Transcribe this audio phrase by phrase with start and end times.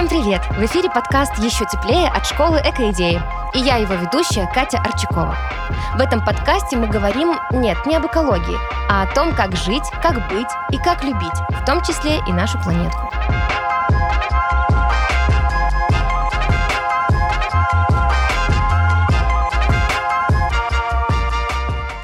[0.00, 0.40] Всем привет!
[0.56, 3.20] В эфире подкаст «Еще теплее» от школы «Экоидеи».
[3.54, 5.36] И я его ведущая Катя Арчакова.
[5.94, 8.56] В этом подкасте мы говорим, нет, не об экологии,
[8.88, 12.58] а о том, как жить, как быть и как любить, в том числе и нашу
[12.62, 13.10] планетку.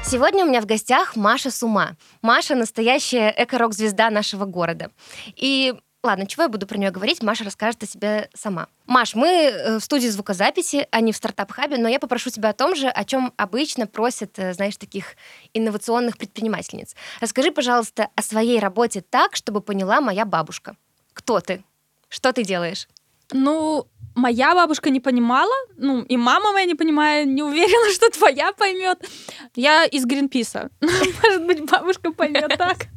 [0.03, 1.97] Сегодня у меня в гостях Маша Сума.
[2.21, 4.91] Маша— настоящая эко-рок-звезда нашего города.
[5.35, 5.73] И
[6.07, 8.67] Ладно, чего я буду про нее говорить, Маша расскажет о себе сама.
[8.85, 12.53] Маш, мы э, в студии звукозаписи, а не в стартап-хабе, но я попрошу тебя о
[12.53, 15.17] том же, о чем обычно просят, э, знаешь, таких
[15.53, 16.95] инновационных предпринимательниц.
[17.19, 20.77] Расскажи, пожалуйста, о своей работе так, чтобы поняла моя бабушка.
[21.11, 21.65] Кто ты?
[22.07, 22.87] Что ты делаешь?
[23.33, 23.85] Ну,
[24.17, 29.07] моя бабушка не понимала, ну, и мама моя не понимает, не уверена, что твоя поймет.
[29.55, 30.69] Я из Гринписа.
[30.81, 32.87] Может быть, бабушка поймет так.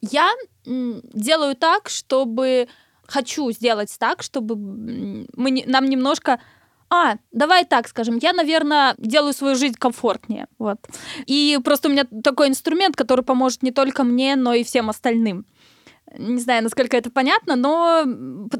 [0.00, 0.32] Я
[0.64, 2.68] делаю так, чтобы...
[3.06, 6.38] Хочу сделать так, чтобы мы, нам немножко
[6.90, 10.78] а, давай так скажем, я, наверное, делаю свою жизнь комфортнее, вот.
[11.26, 15.46] И просто у меня такой инструмент, который поможет не только мне, но и всем остальным.
[16.16, 18.04] Не знаю, насколько это понятно, но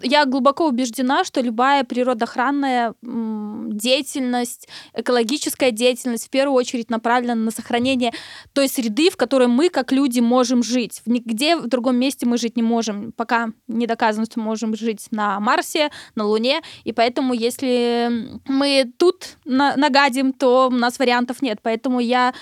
[0.02, 8.12] я глубоко убеждена, что любая природоохранная деятельность, экологическая деятельность в первую очередь направлена на сохранение
[8.52, 11.00] той среды, в которой мы, как люди, можем жить.
[11.06, 15.06] Нигде в другом месте мы жить не можем, пока не доказано, что мы можем жить
[15.10, 21.60] на Марсе, на Луне, и поэтому если мы тут нагадим, то у нас вариантов нет.
[21.62, 22.34] Поэтому я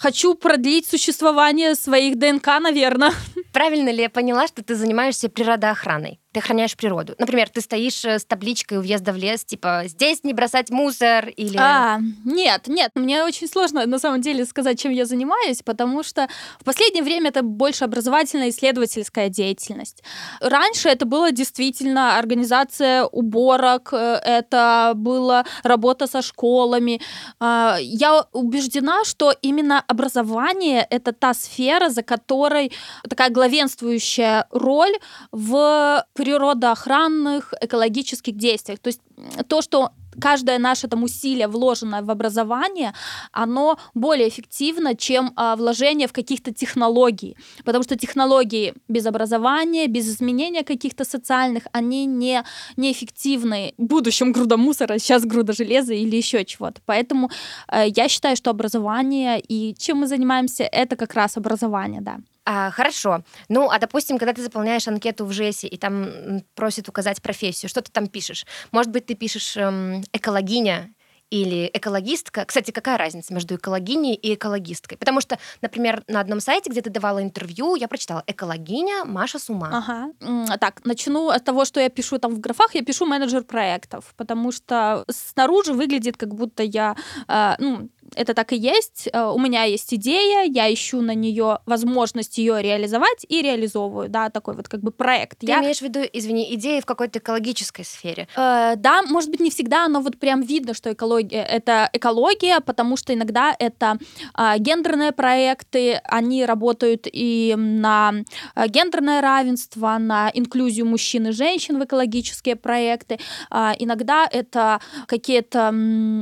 [0.00, 3.12] хочу продлить существование своих ДНК, наверное.
[3.52, 6.20] Правильно ли я поняла, что ты занимаешься природоохраной?
[6.32, 7.14] Ты охраняешь природу.
[7.18, 11.28] Например, ты стоишь э, с табличкой у въезда в лес, типа «здесь не бросать мусор»
[11.28, 11.56] или...
[11.58, 16.28] А, нет, нет, мне очень сложно на самом деле сказать, чем я занимаюсь, потому что
[16.60, 20.04] в последнее время это больше образовательная исследовательская деятельность.
[20.40, 27.00] Раньше это было действительно организация уборок, э, это была работа со школами.
[27.40, 32.72] А, я убеждена, что именно образование— это та сфера, за которой
[33.08, 34.92] такая главенствующая роль
[35.32, 38.78] в природоохранных, экологических действиях.
[38.78, 39.00] То есть
[39.48, 42.92] то, что каждое наше там усилие, вложенное в образование,
[43.32, 47.36] оно более эффективно, чем а, вложение в каких-то технологий.
[47.64, 52.44] Потому что технологии без образования, без изменения каких-то социальных, они не,
[52.76, 53.72] неэффективны.
[53.78, 56.82] В будущем груда мусора, сейчас груда железа или еще чего-то.
[56.84, 57.30] Поэтому
[57.68, 62.18] э, я считаю, что образование и чем мы занимаемся, это как раз образование, да.
[62.52, 63.22] А, хорошо.
[63.48, 67.80] Ну, а допустим, когда ты заполняешь анкету в ЖЭСе и там просит указать профессию, что
[67.80, 68.44] ты там пишешь?
[68.72, 70.92] Может быть, ты пишешь эм, экологиня
[71.30, 72.44] или экологистка.
[72.44, 74.98] Кстати, какая разница между экологиней и экологисткой?
[74.98, 79.70] Потому что, например, на одном сайте, где ты давала интервью, я прочитала экологиня Маша Сума.
[79.72, 80.56] Ага.
[80.58, 82.74] Так, начну от того, что я пишу там в графах.
[82.74, 86.96] Я пишу менеджер проектов, потому что снаружи выглядит, как будто я,
[87.28, 89.08] э, ну, это так и есть.
[89.12, 94.30] Э, у меня есть идея, я ищу на нее возможность ее реализовать и реализовываю, да,
[94.30, 95.38] такой вот как бы проект.
[95.38, 95.60] Ты я...
[95.60, 98.28] имеешь в виду, извини, идеи в какой-то экологической сфере?
[98.36, 102.96] Э, да, может быть, не всегда, но вот прям видно, что экология— это экология, потому
[102.96, 103.98] что иногда это
[104.36, 108.12] э, гендерные проекты, они работают и на
[108.54, 113.18] э, гендерное равенство, на инклюзию мужчин и женщин в экологические проекты.
[113.50, 115.70] Э, иногда это какие-то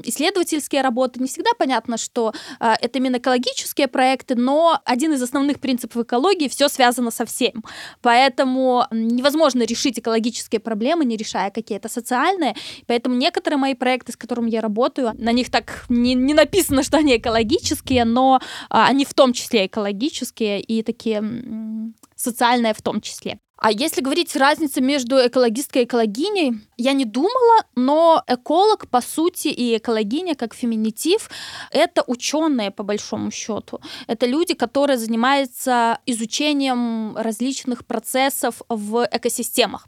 [0.05, 5.23] исследовательские работы, не всегда понятно, понятно, что э, это именно экологические проекты, но один из
[5.23, 7.65] основных принципов экологии все связано со всем.
[8.03, 12.55] Поэтому невозможно решить экологические проблемы, не решая какие-то социальные.
[12.87, 16.99] Поэтому некоторые мои проекты, с которыми я работаю, на них так не, не написано, что
[16.99, 18.41] они экологические, но э,
[18.71, 21.23] они в том числе экологические и такие
[22.17, 23.39] социальные в том числе.
[23.59, 29.49] А если говорить разница между экологисткой и экологиней, я не думала, но эколог, по сути,
[29.49, 31.29] и экологиня, как феминитив,
[31.73, 33.81] это ученые, по большому счету.
[34.07, 39.87] Это люди, которые занимаются изучением различных процессов в экосистемах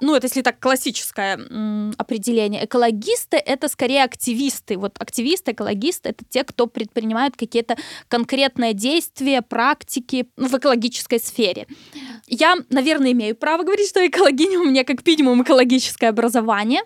[0.00, 2.64] ну, это если так классическое м, определение.
[2.64, 4.76] Экологисты— это скорее активисты.
[4.76, 7.76] Вот активисты, экологисты— это те, кто предпринимают какие-то
[8.08, 11.66] конкретные действия, практики ну, в экологической сфере.
[12.30, 16.82] Я, наверное, имею право говорить, что экологиня у меня как минимум экологическое образование,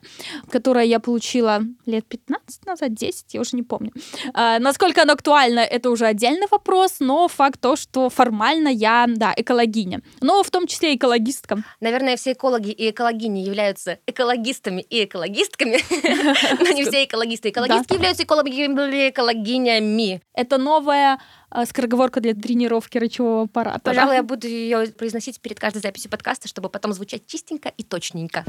[0.50, 3.92] которое я получила лет 15 назад, 10, я уже не помню.
[4.34, 9.34] А, насколько оно актуально, это уже отдельный вопрос, но факт то, что формально я, да,
[9.36, 10.02] экологиня.
[10.20, 11.64] Но в том числе экологистка.
[11.80, 15.78] Наверное, все экологи и экологини являются экологистами и экологистками,
[16.62, 20.22] но не все экологисты экологистки являются экологинями.
[20.34, 21.18] Это новая
[21.66, 23.80] скороговорка для тренировки речевого аппарата.
[23.80, 28.44] Пожалуй, я буду ее произносить перед каждой записью подкаста, чтобы потом звучать чистенько и точненько.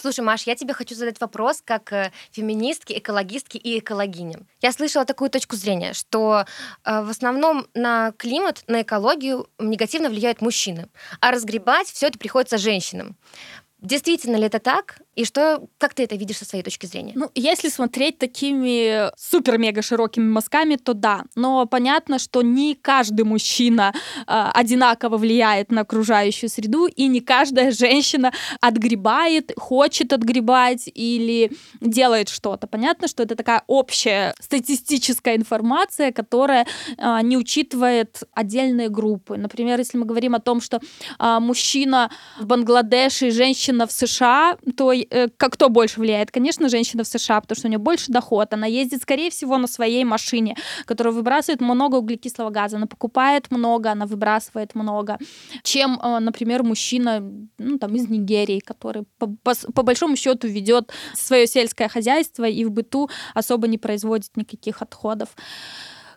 [0.00, 4.38] Слушай, Маш, я тебе хочу задать вопрос как э, феминистки, экологистки и экологини.
[4.62, 6.46] Я слышала такую точку зрения, что
[6.84, 10.88] э, в основном на климат, на экологию негативно влияют мужчины,
[11.20, 13.14] а разгребать все это приходится женщинам.
[13.82, 15.00] Действительно ли это так?
[15.16, 17.12] И что, как ты это видишь со своей точки зрения?
[17.16, 21.24] Ну, если смотреть такими супер-мега широкими мазками, то да.
[21.34, 27.72] Но понятно, что не каждый мужчина э, одинаково влияет на окружающую среду, и не каждая
[27.72, 32.68] женщина отгребает, хочет отгребать или делает что-то.
[32.68, 36.66] Понятно, что это такая общая статистическая информация, которая
[36.96, 39.36] э, не учитывает отдельные группы.
[39.36, 40.80] Например, если мы говорим о том, что
[41.18, 44.92] э, мужчина в Бангладеше и женщина в США, то
[45.36, 46.30] как кто больше влияет?
[46.30, 49.66] Конечно, женщина в США, потому что у нее больше доход, она ездит, скорее всего, на
[49.66, 55.18] своей машине, которая выбрасывает много углекислого газа, она покупает много, она выбрасывает много,
[55.62, 57.20] чем, э, например, мужчина
[57.58, 62.64] ну, там, из Нигерии, который по, по, по большому счету ведет свое сельское хозяйство и
[62.64, 65.28] в быту особо не производит никаких отходов.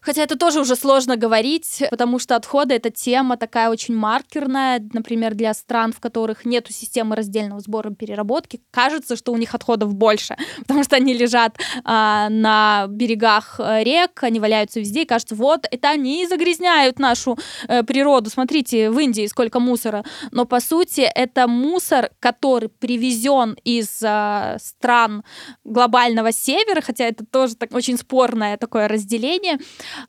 [0.03, 5.33] Хотя это тоже уже сложно говорить, потому что отходы— это тема такая очень маркерная, например,
[5.33, 8.61] для стран, в которых нет системы раздельного сбора и переработки.
[8.71, 14.23] Кажется, что у них отходов больше, потому что они лежат а, на берегах э, рек,
[14.23, 18.29] они валяются везде, и кажется, вот, это они загрязняют нашу э, природу.
[18.29, 20.03] Смотрите, в Индии сколько мусора.
[20.31, 25.23] Но, по сути, это мусор, который привезен из э, стран
[25.63, 29.59] глобального севера, хотя это тоже так, очень спорное такое разделение,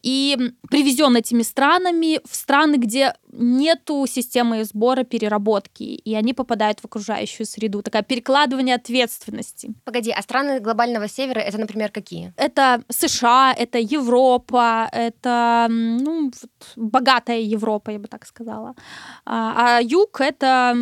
[0.03, 6.85] и привезен этими странами в страны, где нету системы сбора, переработки, и они попадают в
[6.85, 7.83] окружающую среду.
[7.83, 9.75] Такое перекладывание ответственности.
[9.85, 12.33] Погоди, а страны глобального севера это, например, какие?
[12.37, 16.31] Это США, это Европа, это ну,
[16.77, 18.75] богатая Европа, я бы так сказала.
[19.25, 20.77] А, а юг это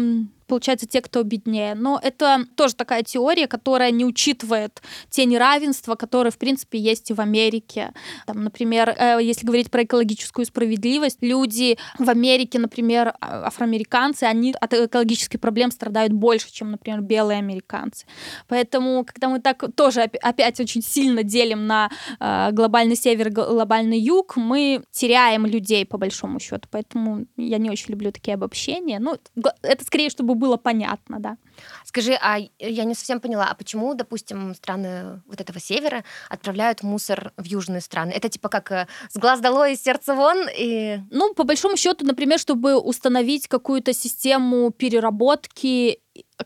[0.52, 1.74] получается, те, кто беднее.
[1.74, 7.14] Но это тоже такая теория, которая не учитывает те неравенства, которые, в принципе, есть и
[7.14, 7.92] в Америке.
[8.26, 14.54] Там, например, э, если говорить про экологическую справедливость, люди в Америке, например, а, афроамериканцы, они
[14.60, 18.04] от экологических проблем страдают больше, чем, например, белые американцы.
[18.46, 21.88] Поэтому, когда мы так тоже опять очень сильно делим на
[22.20, 26.68] э, глобальный север, глобальный юг, мы теряем людей, по большому счету.
[26.70, 28.98] Поэтому я не очень люблю такие обобщения.
[28.98, 29.16] Ну,
[29.62, 31.36] это скорее, чтобы было понятно, да.
[31.84, 37.32] Скажи, а я не совсем поняла, а почему, допустим, страны вот этого севера отправляют мусор
[37.36, 38.10] в южные страны?
[38.10, 40.48] Это типа как э, с глаз долой, из сердца вон?
[40.58, 40.98] И...
[41.10, 46.00] Ну, по большому счету, например, чтобы установить какую-то систему переработки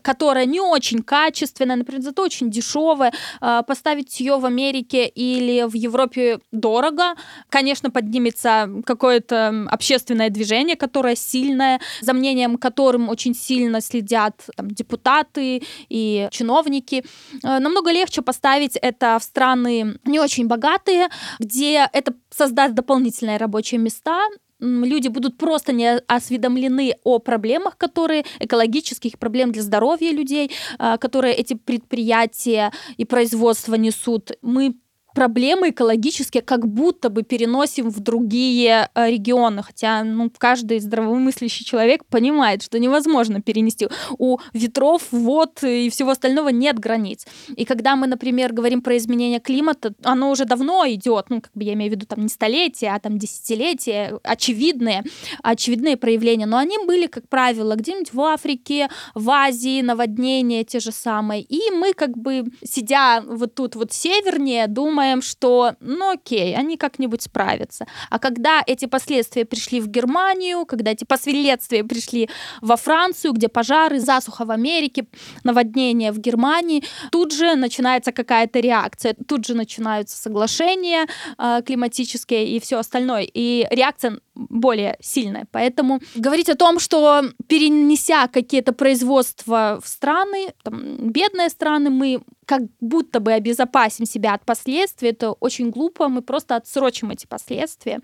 [0.07, 3.11] которая не очень качественная, например, зато очень дешевая,
[3.41, 7.15] а, поставить ее в Америке или в Европе дорого.
[7.49, 15.61] Конечно, поднимется какое-то общественное движение, которое сильное, за мнением которым очень сильно следят там, депутаты
[15.89, 17.03] и чиновники.
[17.43, 21.09] А, намного легче поставить это в страны не очень богатые,
[21.39, 24.21] где это создаст дополнительные рабочие места,
[24.59, 31.35] люди будут просто не осведомлены о проблемах, которые экологических проблем для здоровья людей, а, которые
[31.35, 34.31] эти предприятия и производства несут.
[34.41, 34.75] Мы
[35.17, 42.05] проблемы экологические как будто бы переносим в другие э, регионы, хотя ну, каждый здравомыслящий человек
[42.05, 43.87] понимает, что невозможно перенести.
[44.19, 47.25] У ветров, вод и всего остального нет границ.
[47.55, 51.63] И когда мы, например, говорим про изменение климата, оно уже давно идет, ну, как бы
[51.63, 55.03] я имею в виду там не столетия, а там десятилетия, очевидные,
[55.41, 60.91] очевидные проявления, но они были, как правило, где-нибудь в Африке, в Азии, наводнения те же
[60.91, 61.41] самые.
[61.41, 66.77] И мы как бы, сидя вот тут вот севернее, думаем, думаем, что, ну окей, они
[66.77, 67.85] как-нибудь справятся.
[68.09, 72.29] А когда эти последствия пришли в Германию, когда эти последствия пришли
[72.61, 75.05] во Францию, где пожары, засуха в Америке,
[75.43, 82.59] наводнение в Германии, тут же начинается какая-то реакция, тут же начинаются соглашения э, климатические и
[82.59, 83.27] все остальное.
[83.33, 85.45] И реакция более сильная.
[85.51, 92.61] Поэтому говорить о том, что перенеся какие-то производства в страны, там, бедные страны, мы как
[92.79, 97.99] будто бы обезопасим себя от последствий, это очень глупо, мы просто отсрочим эти последствия,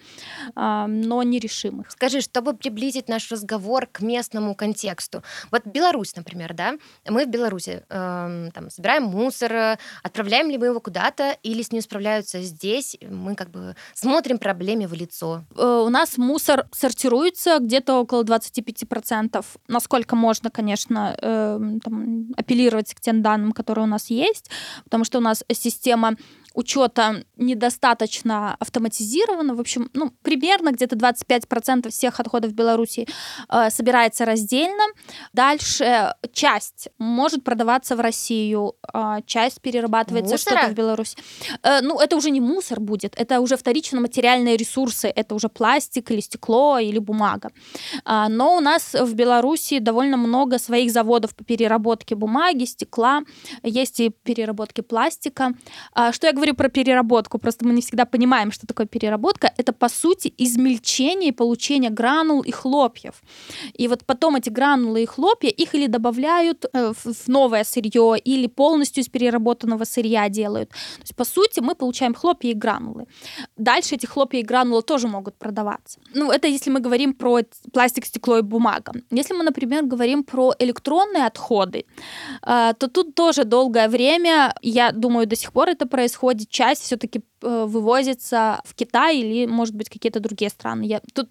[0.55, 1.91] но не решим их.
[1.91, 5.23] Скажи, чтобы приблизить наш разговор к местному контексту.
[5.50, 6.73] Вот Беларусь, например, да,
[7.07, 11.81] мы в Беларуси э, там, собираем мусор, отправляем ли мы его куда-то, или с ним
[11.81, 15.43] справляются здесь, мы как бы смотрим проблеме в лицо.
[15.55, 23.00] Э, у нас мусор сортируется где-то около 25%, насколько можно, конечно, э, там, апеллировать к
[23.00, 24.49] тем данным, которые у нас есть, есть,
[24.83, 26.15] потому что у нас система
[26.53, 29.55] учета недостаточно автоматизировано.
[29.55, 33.07] В общем, ну, примерно где-то 25% всех отходов в Беларуси
[33.50, 34.83] э, собирается раздельно.
[35.33, 41.17] Дальше часть может продаваться в Россию, э, часть перерабатывается что-то в Беларуси.
[41.63, 46.12] Э, ну, это уже не мусор будет, это уже вторично материальные ресурсы, это уже пластик
[46.12, 47.50] или стекло или бумага.
[48.05, 53.24] Э, но у нас в Беларуси довольно много своих заводов по переработке бумаги, стекла,
[53.63, 55.53] есть и переработки пластика.
[55.95, 57.38] Э, что я говорю про переработку?
[57.38, 59.51] Просто мы не всегда понимаем, что такое переработка.
[59.57, 63.21] Это, по сути, измельчение и получение гранул и хлопьев.
[63.73, 68.47] И вот потом эти гранулы и хлопья, их или добавляют э, в новое сырье, или
[68.47, 70.69] полностью из переработанного сырья делают.
[70.69, 73.05] То есть, по сути, мы получаем хлопья и гранулы.
[73.57, 76.00] Дальше эти хлопья и гранулы тоже могут продаваться.
[76.13, 77.39] Ну, это если мы говорим про
[77.71, 78.93] пластик, стекло и бумага.
[79.12, 81.85] Если мы, например, говорим про электронные отходы,
[82.45, 87.21] э, то тут тоже долгое время, я думаю, до сих пор это происходит, часть все-таки
[87.41, 90.83] э, вывозится в Китай или, может быть, какие-то другие страны.
[90.83, 91.29] Я тут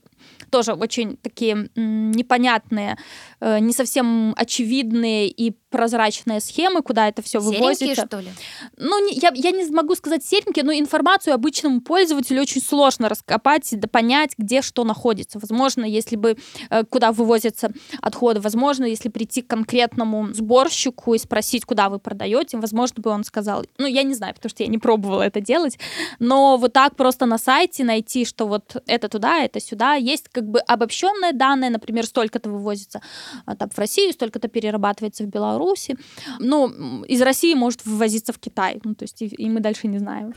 [0.50, 2.96] тоже очень такие непонятные,
[3.40, 8.06] э, не совсем очевидные и прозрачные схемы, куда это все вывозится.
[8.06, 8.28] что ли?
[8.76, 13.68] Ну, не, я, я не могу сказать серенькие, но информацию обычному пользователю очень сложно раскопать,
[13.72, 15.38] да понять, где что находится.
[15.38, 16.36] Возможно, если бы
[16.70, 22.58] э, куда вывозятся отходы, возможно, если прийти к конкретному сборщику и спросить, куда вы продаете,
[22.58, 25.78] возможно, бы он сказал, ну, я не знаю, потому что я не пробовала это делать,
[26.18, 30.44] но вот так просто на сайте найти, что вот это туда, это сюда, есть как
[30.46, 33.00] бы обобщенные данные, например, столько-то вывозится
[33.46, 35.26] а, там, в Россию, столько-то перерабатывается в
[35.62, 35.96] Беларуси.
[36.38, 38.80] Ну, из России может вывозиться в Китай.
[38.84, 40.34] Ну, то есть и, и мы дальше не знаем.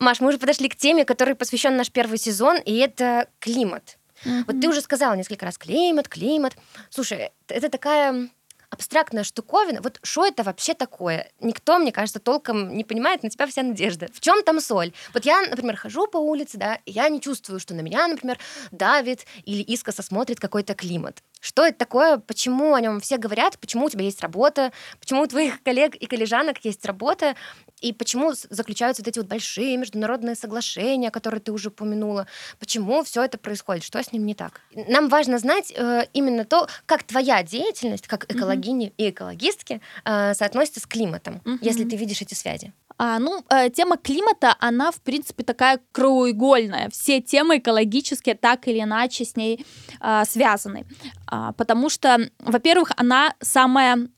[0.00, 3.96] Маш, мы уже подошли к теме, которой посвящен наш первый сезон, и это климат.
[4.24, 4.44] Mm-hmm.
[4.46, 6.56] Вот ты уже сказала несколько раз климат, климат.
[6.90, 8.28] Слушай, это такая
[8.74, 9.80] абстрактная штуковина.
[9.80, 11.30] Вот что это вообще такое?
[11.40, 14.08] Никто, мне кажется, толком не понимает, на тебя вся надежда.
[14.12, 14.92] В чем там соль?
[15.14, 18.38] Вот я, например, хожу по улице, да, и я не чувствую, что на меня, например,
[18.72, 21.22] давит или искоса смотрит какой-то климат.
[21.44, 22.16] Что это такое?
[22.16, 23.58] Почему о нем все говорят?
[23.58, 24.72] Почему у тебя есть работа?
[24.98, 27.36] Почему у твоих коллег и коллежанок есть работа?
[27.82, 32.26] И почему заключаются вот эти вот большие международные соглашения, которые ты уже упомянула?
[32.58, 33.84] Почему все это происходит?
[33.84, 34.62] Что с ним не так?
[34.88, 38.94] Нам важно знать э, именно то, как твоя деятельность, как экологини mm-hmm.
[38.96, 41.58] и экологистки, э, соотносится с климатом, mm-hmm.
[41.60, 42.72] если ты видишь эти связи.
[42.96, 46.90] А, ну, э, тема климата, она, в принципе, такая краеугольная.
[46.90, 49.66] Все темы экологические так или иначе с ней
[50.00, 50.86] э, связаны.
[51.34, 54.08] А, потому что, во-первых, она самая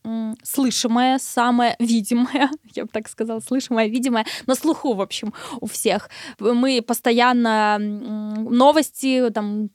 [0.43, 6.11] слышимая, самая видимая, я бы так сказала, слышимая, видимая, на слуху, в общем, у всех.
[6.39, 9.71] Мы постоянно новости там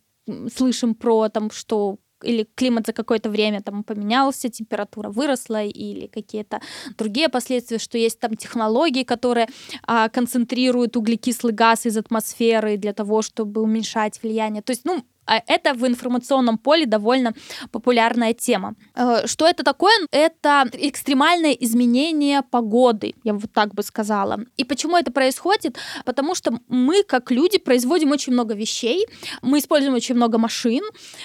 [0.55, 6.61] слышим про там, что или климат за какое-то время там поменялся, температура выросла или какие-то
[6.95, 9.47] другие последствия, что есть там технологии, которые
[9.87, 14.61] а, концентрируют углекислый газ из атмосферы для того, чтобы уменьшать влияние.
[14.61, 17.33] То есть, ну, а это в информационном поле довольно
[17.71, 18.75] популярная тема.
[18.95, 19.93] Э, что это такое?
[20.11, 24.41] Это экстремальное изменение погоды, я вот так бы сказала.
[24.57, 25.77] И почему это происходит?
[26.03, 29.07] Потому что мы, как люди, производим очень много вещей,
[29.41, 30.83] мы используем очень много машин,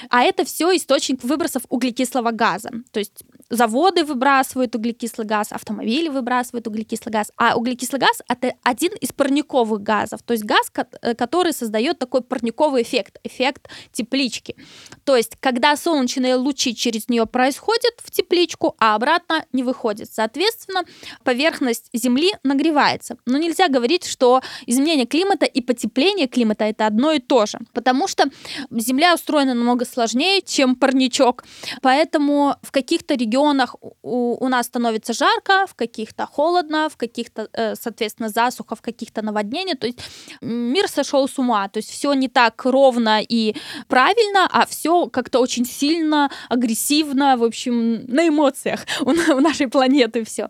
[0.08, 2.70] а это все источник выбросов углекислого газа.
[2.92, 8.92] То есть заводы выбрасывают углекислый газ, автомобили выбрасывают углекислый газ, а углекислый газ это один
[9.00, 10.70] из парниковых газов, то есть газ,
[11.02, 14.56] э, который создает такой парниковый эффект, эффект теплички.
[15.04, 20.10] То есть, когда солнечные лучи через нее происходят в тепличку, а обратно не выходят.
[20.12, 20.84] Соответственно,
[21.24, 23.16] поверхность Земли нагревается.
[23.26, 28.08] Но нельзя говорить, что изменение климата и потепление климата это одно и то же, потому
[28.08, 28.24] что
[28.70, 31.44] Земля устроена намного сложнее, чем парничок.
[31.82, 37.48] Поэтому в каких-то регионах регионах у, у нас становится жарко, в каких-то холодно, в каких-то,
[37.52, 39.74] э, соответственно, засуха, в каких-то наводнения.
[39.74, 39.98] То есть
[40.40, 41.68] мир сошел с ума.
[41.68, 43.54] То есть все не так ровно и
[43.88, 50.24] правильно, а все как-то очень сильно, агрессивно, в общем, на эмоциях у, у нашей планеты
[50.24, 50.48] все.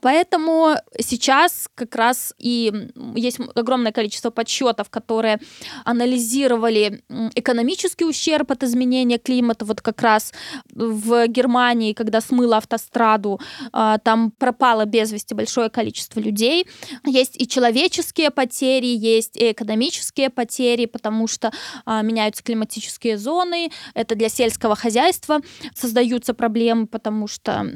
[0.00, 2.72] Поэтому сейчас как раз и
[3.16, 5.38] есть огромное количество подсчетов, которые
[5.84, 7.02] анализировали
[7.34, 9.64] экономический ущерб от изменения климата.
[9.64, 10.32] Вот как раз
[10.74, 13.40] в Германии, когда смыло автостраду,
[13.72, 16.66] а, там пропало без вести большое количество людей.
[17.06, 21.50] Есть и человеческие потери, есть и экономические потери, потому что
[21.84, 23.70] а, меняются климатические зоны.
[23.94, 25.40] Это для сельского хозяйства
[25.74, 27.66] создаются проблемы, потому что,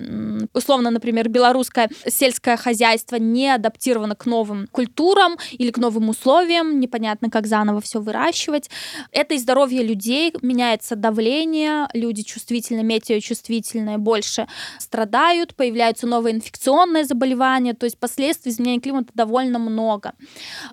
[0.52, 7.30] условно, например, белорусское сельское хозяйство не адаптировано к новым культурам или к новым условиям, непонятно,
[7.30, 8.70] как заново все выращивать.
[9.12, 17.04] Это и здоровье людей, меняется давление, люди чувствительные, метеочувствительные, больше больше страдают, появляются новые инфекционные
[17.04, 20.12] заболевания, то есть последствий изменения климата довольно много.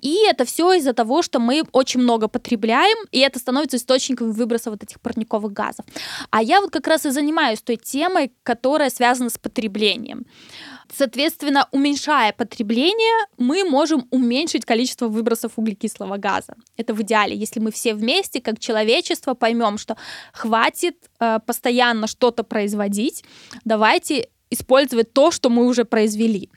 [0.02, 4.70] И это все из-за того, что мы очень много потребляем, и это становится источником выброса
[4.70, 5.84] вот этих парниковых газов.
[6.30, 10.26] А я вот как раз и занимаюсь той темой, которая связана с потреблением.
[10.96, 16.54] Соответственно, уменьшая потребление, мы можем уменьшить количество выбросов углекислого газа.
[16.76, 19.96] Это в идеале, если мы все вместе, как человечество, поймем, что
[20.32, 23.24] хватит э, постоянно что-то производить,
[23.64, 26.50] давайте использовать то, что мы уже произвели.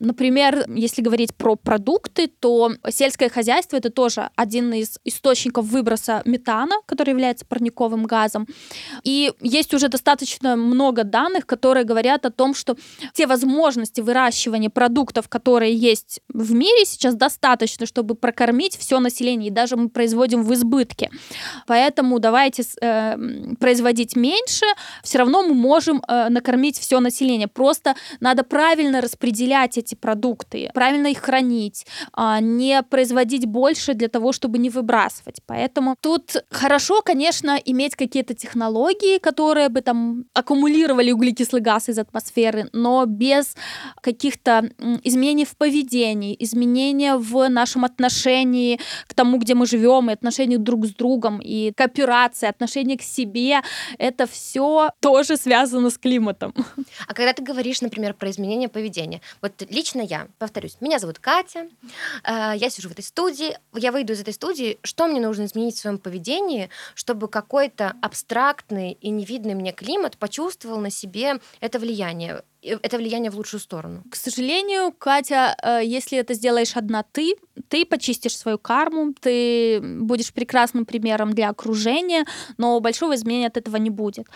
[0.00, 6.74] Например, если говорить про продукты, то сельское хозяйство это тоже один из источников выброса метана,
[6.86, 8.46] который является парниковым газом.
[9.04, 12.76] И есть уже достаточно много данных, которые говорят о том, что
[13.14, 19.48] те возможности выращивания продуктов, которые есть в мире сейчас, достаточно, чтобы прокормить все население.
[19.48, 21.10] И даже мы производим в избытке.
[21.66, 23.16] Поэтому давайте э,
[23.60, 24.66] производить меньше,
[25.02, 27.48] все равно мы можем э, накормить все население населения.
[27.48, 34.32] Просто надо правильно распределять эти продукты, правильно их хранить, а, не производить больше для того,
[34.32, 35.40] чтобы не выбрасывать.
[35.46, 42.68] Поэтому тут хорошо, конечно, иметь какие-то технологии, которые бы там аккумулировали углекислый газ из атмосферы,
[42.72, 43.56] но без
[44.02, 44.70] каких-то
[45.04, 48.78] изменений в поведении, изменения в нашем отношении
[49.08, 53.62] к тому, где мы живем, и отношении друг с другом, и кооперация, отношение к себе,
[53.98, 56.54] это все тоже связано с климатом.
[57.08, 61.66] А когда ты говоришь, например, про изменение поведения, вот лично я, повторюсь, меня зовут Катя,
[62.22, 65.74] э, я сижу в этой студии, я выйду из этой студии, что мне нужно изменить
[65.74, 72.44] в своем поведении, чтобы какой-то абстрактный и невидный мне климат почувствовал на себе это влияние?
[72.66, 74.02] Это влияние в лучшую сторону.
[74.10, 77.34] К сожалению, Катя, э, если это сделаешь одна ты,
[77.68, 82.26] ты почистишь свою карму, ты будешь прекрасным примером для окружения,
[82.58, 84.26] но большого изменения от этого не будет.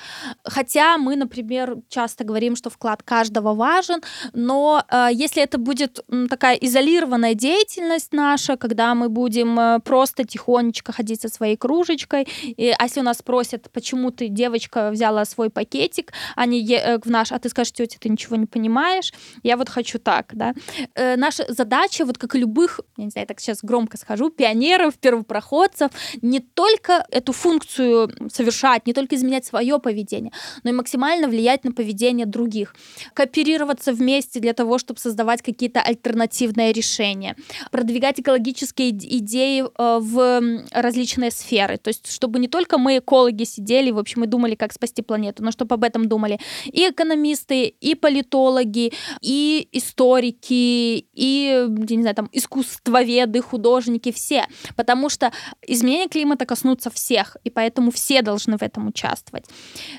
[0.45, 4.01] Хотя мы, например, часто говорим, что вклад каждого важен,
[4.33, 10.93] но э, если это будет такая изолированная деятельность наша, когда мы будем э, просто тихонечко
[10.93, 15.51] ходить со своей кружечкой, и, а если у нас спросят, почему ты, девочка, взяла свой
[15.51, 16.61] пакетик, а не
[17.03, 20.55] в наш, а ты скажешь, тетя, ты ничего не понимаешь, я вот хочу так, да.
[20.95, 24.31] Э, наша задача, вот как и любых, я не знаю, я так сейчас громко скажу,
[24.31, 25.91] пионеров, первопроходцев,
[26.23, 31.73] не только эту функцию совершать, не только изменять свое поведение, но и максимально влиять на
[31.73, 32.75] поведение других,
[33.15, 37.37] кооперироваться вместе для того, чтобы создавать какие-то альтернативные решения,
[37.71, 43.91] продвигать экологические идеи э, в различные сферы, то есть чтобы не только мы, экологи, сидели,
[43.91, 47.95] в общем, и думали, как спасти планету, но чтобы об этом думали и экономисты, и
[48.01, 54.47] политологи, и историки, и, я не знаю, там, искусствоведы, художники, все.
[54.77, 55.33] Потому что
[55.67, 59.45] изменения климата коснутся всех, и поэтому все должны в этом участвовать.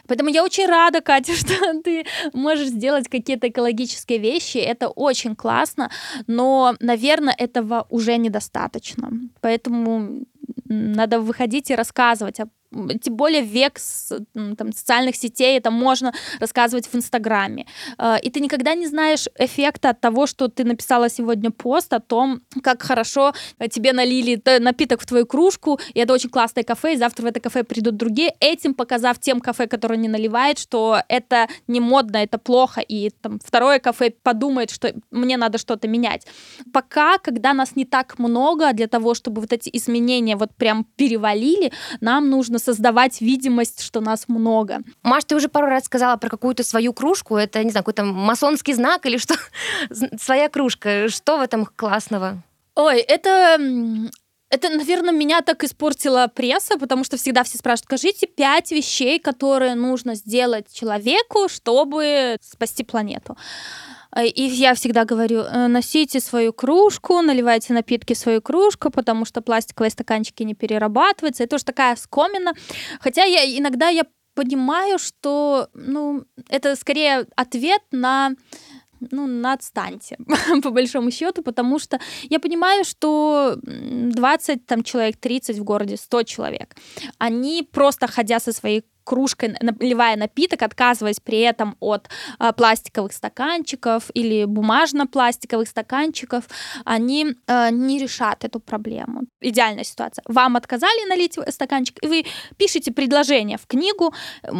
[0.07, 4.57] Поэтому я очень рада, Катя, что ты можешь сделать какие-то экологические вещи.
[4.57, 5.89] Это очень классно,
[6.27, 9.11] но, наверное, этого уже недостаточно.
[9.41, 10.25] Поэтому
[10.65, 12.47] надо выходить и рассказывать о
[13.01, 13.79] тем более век
[14.33, 17.65] там, социальных сетей, это можно рассказывать в Инстаграме.
[17.97, 21.99] Э, и ты никогда не знаешь эффекта от того, что ты написала сегодня пост о
[21.99, 23.33] том, как хорошо
[23.69, 27.39] тебе налили напиток в твою кружку, и это очень классное кафе, и завтра в это
[27.39, 32.37] кафе придут другие, этим показав тем кафе, которые не наливает, что это не модно, это
[32.37, 36.25] плохо, и там второе кафе подумает, что мне надо что-то менять.
[36.73, 41.71] Пока, когда нас не так много для того, чтобы вот эти изменения вот прям перевалили,
[41.99, 44.79] нам нужно создавать видимость, что нас много.
[45.03, 47.35] Маш, ты уже пару раз сказала про какую-то свою кружку.
[47.35, 49.35] Это, не знаю, какой-то масонский знак или что?
[50.19, 51.09] Своя кружка.
[51.09, 52.41] Что в этом классного?
[52.75, 53.57] Ой, это
[54.51, 59.75] это, наверное, меня так испортила пресса, потому что всегда все спрашивают, скажите пять вещей, которые
[59.75, 63.37] нужно сделать человеку, чтобы спасти планету.
[64.15, 69.25] Э, и я всегда говорю, э, носите свою кружку, наливайте напитки в свою кружку, потому
[69.25, 71.43] что пластиковые стаканчики не перерабатываются.
[71.43, 72.53] Это уж такая скомина.
[72.99, 78.31] Хотя я иногда я понимаю, что ну, это скорее ответ на
[79.11, 80.17] ну, на отстаньте,
[80.63, 86.23] по большому счету, потому что я понимаю, что 20 там, человек, 30 в городе, 100
[86.23, 86.75] человек,
[87.17, 94.09] они просто ходя со своей кружкой, наливая напиток, отказываясь при этом от а, пластиковых стаканчиков
[94.13, 96.45] или бумажно-пластиковых стаканчиков,
[96.85, 99.23] они а, не решат эту проблему.
[99.41, 100.23] Идеальная ситуация.
[100.27, 104.13] Вам отказали налить стаканчик, и вы пишете предложение в книгу.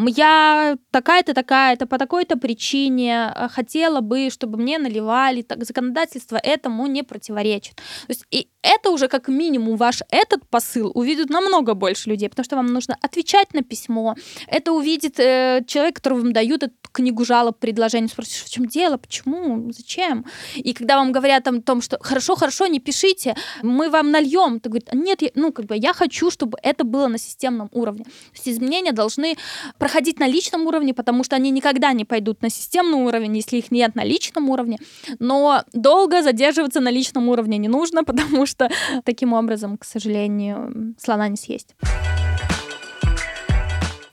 [0.07, 5.43] Я такая-то, такая-то, по такой-то причине а, хотела бы, чтобы мне наливали.
[5.43, 7.75] Так, законодательство этому не противоречит.
[7.75, 12.43] То есть и это уже как минимум ваш этот посыл увидят намного больше людей, потому
[12.45, 14.15] что вам нужно отвечать на письмо,
[14.47, 18.97] это увидит э, человек, который вам дают эту книгу жалоб, предложений, спросишь, в чем дело,
[18.97, 20.25] почему, зачем?
[20.55, 24.69] И когда вам говорят о том, что хорошо, хорошо, не пишите, мы вам нальем, ты
[24.69, 28.03] говоришь, нет, я, ну, как бы я хочу, чтобы это было на системном уровне.
[28.03, 29.35] То есть изменения должны
[29.77, 33.71] проходить на личном уровне, потому что они никогда не пойдут на системный уровень, если их
[33.71, 34.77] нет на личном уровне.
[35.19, 38.69] Но долго задерживаться на личном уровне не нужно, потому что
[39.03, 41.75] таким образом, к сожалению, слона не съесть.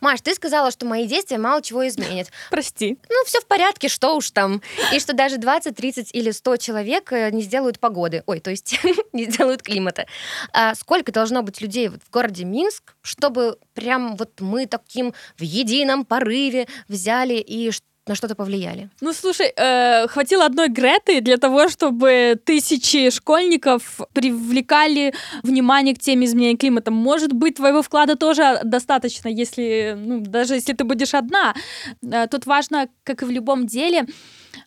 [0.01, 2.29] Маш, ты сказала, что мои действия мало чего изменят.
[2.51, 2.99] Прости.
[3.09, 4.63] Ну, все в порядке, что уж там.
[4.93, 8.23] И что даже 20, 30 или 100 человек э, не сделают погоды.
[8.27, 8.79] Ой, то есть
[9.13, 10.07] не сделают климата.
[10.53, 15.43] А сколько должно быть людей вот в городе Минск, чтобы прям вот мы таким в
[15.43, 17.71] едином порыве взяли и
[18.09, 18.91] на что-то повлияли?
[19.01, 26.27] Ну, слушай, э, хватило одной Греты для того, чтобы тысячи школьников привлекали внимание к теме
[26.27, 26.91] изменения климата.
[26.91, 31.55] Может быть, твоего вклада тоже достаточно, если, ну, даже если ты будешь одна.
[32.03, 34.07] Э, тут важно, как и в любом деле,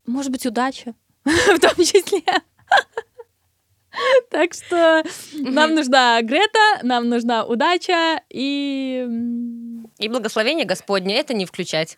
[0.05, 0.93] может быть, удача
[1.25, 2.23] в том числе.
[4.29, 9.05] Так что нам нужна Грета, нам нужна удача и...
[9.99, 11.97] И благословение Господне, это не включать.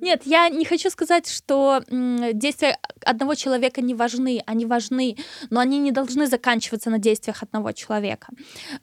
[0.00, 5.16] Нет, я не хочу сказать, что действия одного человека не важны, они важны,
[5.50, 8.28] но они не должны заканчиваться на действиях одного человека.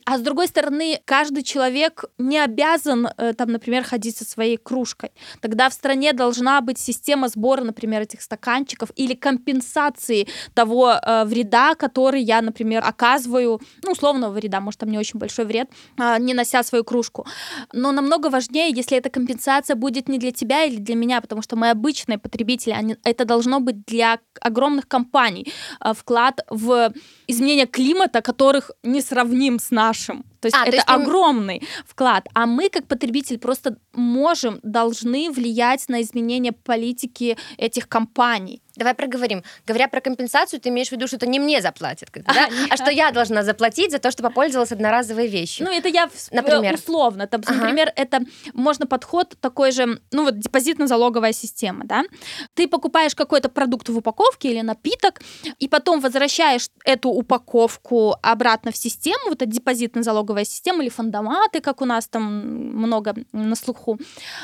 [0.06, 5.12] А с другой стороны, каждый человек не обязан, э, там, например, ходить со своей кружкой.
[5.42, 11.76] Тогда в стране должна быть система сбора, например, этих стаканчиков или компенсации того э, вреда,
[11.76, 16.34] который я, например, оказываю, ну, условного вреда, может, там не очень большой вред, э, не
[16.34, 17.26] нося свою кружку.
[17.74, 21.56] Но намного важнее, если эта компенсация будет не для тебя или для меня, потому что
[21.56, 26.94] мы обычные потребители, они, это должно быть для огромных компаний э, вклад в
[27.28, 30.24] изменение климата, которых не сравним с нашим.
[30.40, 31.66] То есть а, это то есть огромный ты...
[31.88, 32.28] вклад.
[32.34, 38.62] А мы, как потребитель, просто можем, должны влиять на изменение политики этих компаний.
[38.76, 39.44] Давай проговорим.
[39.66, 42.50] Говоря про компенсацию, ты имеешь в виду, что это не мне заплатят, да?
[42.70, 45.66] а что я должна заплатить за то, что попользовалась одноразовой вещью.
[45.66, 46.76] Ну, это я например.
[46.76, 47.28] условно.
[47.28, 47.56] Там, ага.
[47.56, 48.22] Например, это
[48.54, 52.04] можно подход такой же, ну вот депозитно-залоговая система, да?
[52.54, 55.22] Ты покупаешь какой-то продукт в упаковке или напиток,
[55.60, 61.82] и потом возвращаешь эту упаковку обратно в систему, вот эта депозитно-залоговая система или фондоматы, как
[61.82, 64.00] у нас там много на слуху,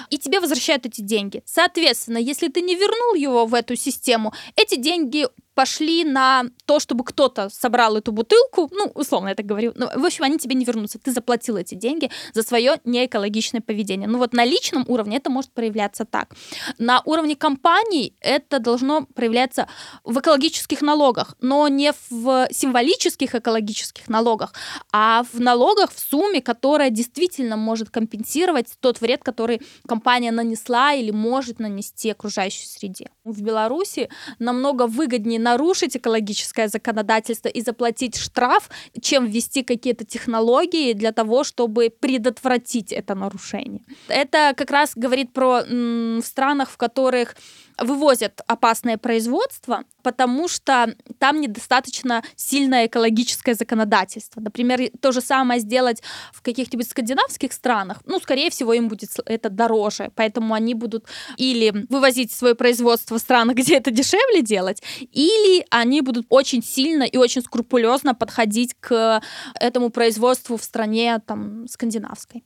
[0.09, 1.43] и тебе возвращают эти деньги.
[1.45, 4.20] Соответственно, если ты не вернул его в эту систему,
[4.55, 9.73] эти деньги пошли на то, чтобы кто-то собрал эту бутылку, ну, условно я так говорю,
[9.75, 10.99] ну, в общем, они тебе не вернутся.
[10.99, 14.07] Ты заплатил эти деньги за свое неэкологичное поведение.
[14.07, 16.35] Ну вот на личном уровне это может проявляться так.
[16.77, 19.67] На уровне компаний это должно проявляться
[20.03, 24.53] в экологических налогах, но не в символических экологических налогах,
[24.91, 31.11] а в налогах в сумме, которая действительно может компенсировать тот вред, который компания нанесла или
[31.11, 33.09] может нанести окружающей среде.
[33.23, 34.09] В Беларуси
[34.39, 38.69] намного выгоднее нарушить экологическое законодательство и заплатить штраф,
[39.01, 43.81] чем ввести какие-то технологии для того, чтобы предотвратить это нарушение.
[44.07, 47.35] Это как раз говорит про в странах, в которых
[47.81, 54.41] вывозят опасное производство, потому что там недостаточно сильное экологическое законодательство.
[54.41, 56.01] Например, то же самое сделать
[56.33, 61.05] в каких-нибудь скандинавских странах, ну, скорее всего, им будет это дороже, поэтому они будут
[61.37, 67.03] или вывозить свое производство в страны, где это дешевле делать, или они будут очень сильно
[67.03, 69.21] и очень скрупулезно подходить к
[69.59, 72.43] этому производству в стране там скандинавской.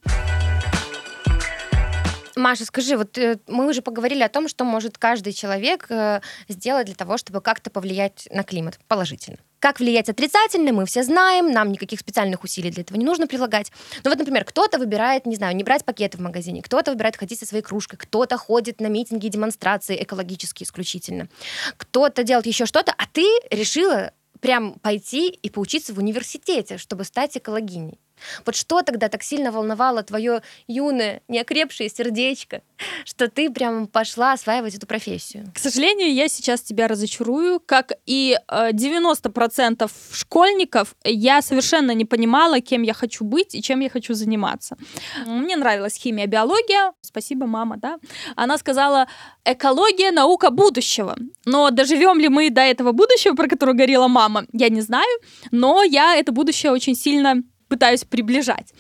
[2.36, 6.20] Маша, скажи, вот э, мы уже поговорили о том, что может каждый человек э,
[6.50, 9.38] сделать для того, чтобы как-то повлиять на климат положительно.
[9.60, 13.72] Как влиять отрицательно, мы все знаем, нам никаких специальных усилий для этого не нужно прилагать.
[14.04, 17.40] Но вот, например, кто-то выбирает, не знаю, не брать пакеты в магазине, кто-то выбирает ходить
[17.40, 21.30] со своей кружкой, кто-то ходит на митинги и демонстрации экологически исключительно,
[21.78, 27.38] кто-то делает еще что-то, а ты решила прям пойти и поучиться в университете, чтобы стать
[27.38, 27.98] экологиней.
[28.46, 32.62] Вот что тогда так сильно волновало твое юное, неокрепшее сердечко,
[33.04, 35.52] что ты прям пошла осваивать эту профессию?
[35.54, 37.60] К сожалению, я сейчас тебя разочарую.
[37.60, 43.80] Как и 90% э, школьников, я совершенно не понимала, кем я хочу быть и чем
[43.80, 44.78] я хочу заниматься.
[45.26, 46.94] Мне нравилась химия, биология.
[47.02, 47.98] Спасибо, мама, да.
[48.36, 49.08] Она сказала,
[49.44, 51.16] экология— наука будущего.
[51.46, 55.20] Но доживем ли мы до этого будущего, про которое говорила мама, я не знаю.
[55.52, 58.74] Но я это будущее очень сильно пытаюсь приближать.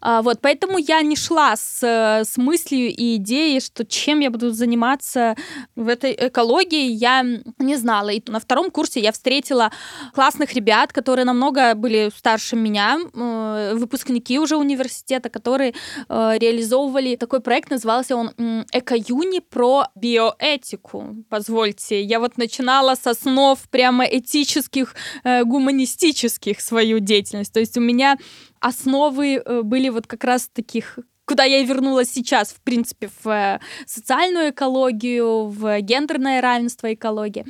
[0.00, 4.50] А, вот, поэтому я не шла с, с мыслью и идеей, что чем я буду
[4.50, 5.36] заниматься
[5.74, 7.24] в этой экологии, я
[7.58, 8.10] не знала.
[8.10, 9.70] И на втором курсе я встретила
[10.14, 15.74] классных ребят, которые намного были старше меня, э, выпускники уже университета, которые
[16.08, 18.32] э, реализовывали такой проект, назывался он
[18.72, 21.24] «Эко-юни» про биоэтику.
[21.28, 24.94] Позвольте, я вот начинала с основ прямо этических,
[25.24, 27.52] э, гуманистических свою деятельность.
[27.52, 28.16] То есть у меня
[28.60, 33.28] основы э, были вот как раз таких куда я и вернулась сейчас, в принципе, в
[33.28, 37.44] э, социальную экологию, в гендерное равенство экологии.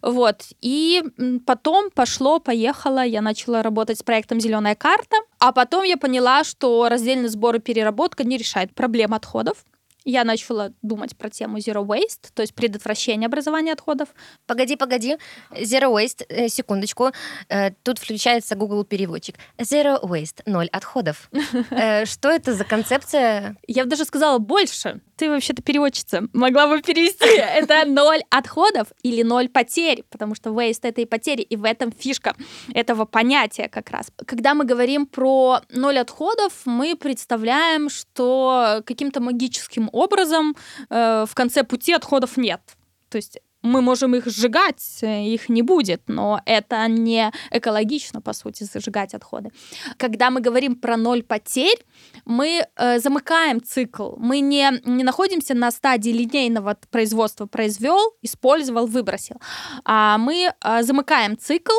[0.00, 0.44] Вот.
[0.60, 1.02] И
[1.44, 6.88] потом пошло, поехало, я начала работать с проектом «Зеленая карта», а потом я поняла, что
[6.88, 9.64] раздельный сбор и переработка не решает проблем отходов
[10.06, 14.08] я начала думать про тему Zero Waste, то есть предотвращение образования отходов.
[14.46, 15.16] Погоди, погоди.
[15.50, 17.10] Zero Waste, э, секундочку.
[17.48, 19.34] Э, тут включается Google переводчик.
[19.58, 21.28] Zero Waste, ноль отходов.
[21.70, 23.56] Э, что это за концепция?
[23.66, 25.00] Я бы даже сказала больше.
[25.16, 26.28] Ты вообще-то переводчица.
[26.32, 27.26] Могла бы перевести.
[27.36, 31.90] Это ноль отходов или ноль потерь, потому что waste— это и потери, и в этом
[31.90, 32.36] фишка
[32.74, 34.08] этого понятия как раз.
[34.26, 40.56] Когда мы говорим про ноль отходов, мы представляем, что каким-то магическим образом
[40.90, 42.60] э, в конце пути отходов нет.
[43.08, 48.32] То есть мы можем их сжигать, э, их не будет, но это не экологично, по
[48.32, 49.50] сути, зажигать отходы.
[49.96, 51.84] Когда мы говорим про ноль потерь,
[52.24, 59.36] мы э, замыкаем цикл, мы не, не находимся на стадии линейного производства, произвел, использовал, выбросил,
[59.84, 61.72] а мы э, замыкаем цикл,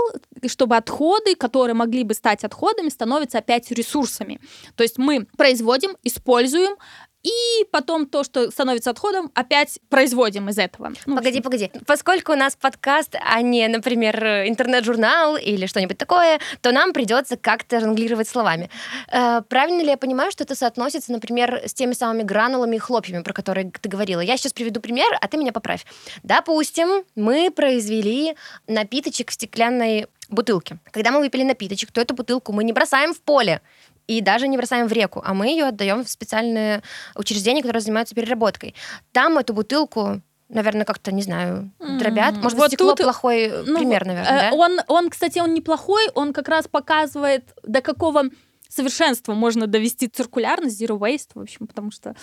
[0.47, 4.39] чтобы отходы, которые могли бы стать отходами, становятся опять ресурсами.
[4.75, 6.75] То есть мы производим, используем,
[7.23, 10.93] и потом то, что становится отходом, опять производим из этого.
[11.06, 11.71] Ну, погоди, погоди.
[11.86, 17.80] Поскольку у нас подкаст, а не, например, интернет-журнал или что-нибудь такое, то нам придется как-то
[17.80, 18.69] жонглировать словами.
[19.12, 23.23] Э, правильно ли я понимаю, что это соотносится, например, с теми самыми гранулами и хлопьями,
[23.23, 24.21] про которые ты говорила?
[24.21, 25.86] Я сейчас приведу пример, а ты меня поправь.
[26.23, 28.36] Допустим, мы произвели
[28.67, 30.77] напиточек в стеклянной бутылке.
[30.91, 33.62] Когда мы выпили напиточек, то эту бутылку мы не бросаем в поле
[34.08, 36.82] и даже не бросаем в реку, а мы ее отдаем в специальные
[37.15, 38.74] учреждения, которые занимаются переработкой.
[39.12, 42.38] Там эту бутылку наверное, как-то, не знаю, дробят.
[42.38, 44.56] Может вот быть, стекло тут, плохой ну, пример, наверное, э, да?
[44.56, 48.30] Он, он, кстати, он неплохой, он как раз показывает, до какого
[48.70, 52.15] совершенства можно довести циркулярность, zero waste, в общем, потому что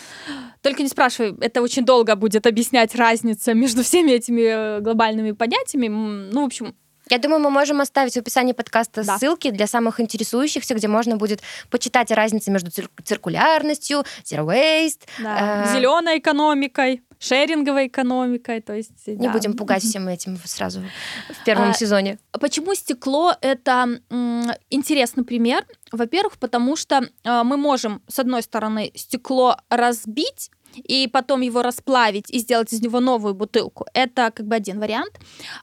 [0.62, 5.88] только не спрашивай, это очень долго будет объяснять разница между всеми этими э, глобальными понятиями.
[5.88, 6.74] Ну, в общем,
[7.10, 9.18] я думаю, мы можем оставить в описании подкаста да.
[9.18, 15.64] ссылки для самых интересующихся, где можно будет почитать разницы между цир- циркулярностью, zero waste, да.
[15.66, 18.60] э- зеленой экономикой, шеринговой экономикой.
[18.60, 19.32] То есть, Не да.
[19.32, 20.82] будем пугать всем этим сразу
[21.30, 22.18] в первом а, сезоне.
[22.32, 25.64] Почему стекло это м, интересный пример?
[25.92, 32.30] Во-первых, потому что э, мы можем, с одной стороны, стекло разбить и потом его расплавить
[32.30, 33.86] и сделать из него новую бутылку.
[33.94, 35.12] Это как бы один вариант.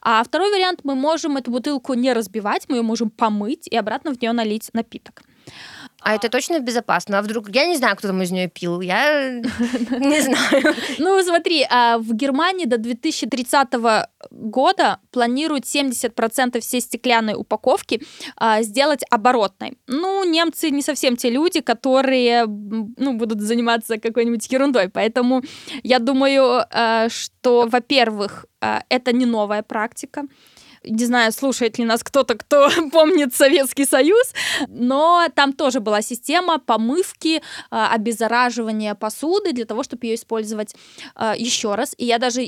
[0.01, 4.13] А второй вариант, мы можем эту бутылку не разбивать, мы ее можем помыть и обратно
[4.13, 5.23] в нее налить напиток.
[6.01, 7.19] А это точно безопасно?
[7.19, 7.49] А вдруг...
[7.49, 8.81] Я не знаю, кто там из нее пил.
[8.81, 10.75] Я не знаю.
[10.97, 13.67] Ну, смотри, а в Германии до 2030
[14.31, 18.01] года планируют 70% всей стеклянной упаковки
[18.35, 19.77] а, сделать оборотной.
[19.87, 24.89] Ну, немцы не совсем те люди, которые ну, будут заниматься какой-нибудь ерундой.
[24.89, 25.43] Поэтому
[25.83, 28.45] я думаю, а, что, во-первых,
[28.89, 30.23] это не новая практика.
[30.83, 34.33] Не знаю, слушает ли нас кто-то, кто помнит Советский Союз,
[34.67, 40.75] но там тоже была система помывки, а, обеззараживания посуды для того, чтобы ее использовать
[41.15, 41.93] а, еще раз.
[41.97, 42.47] И я даже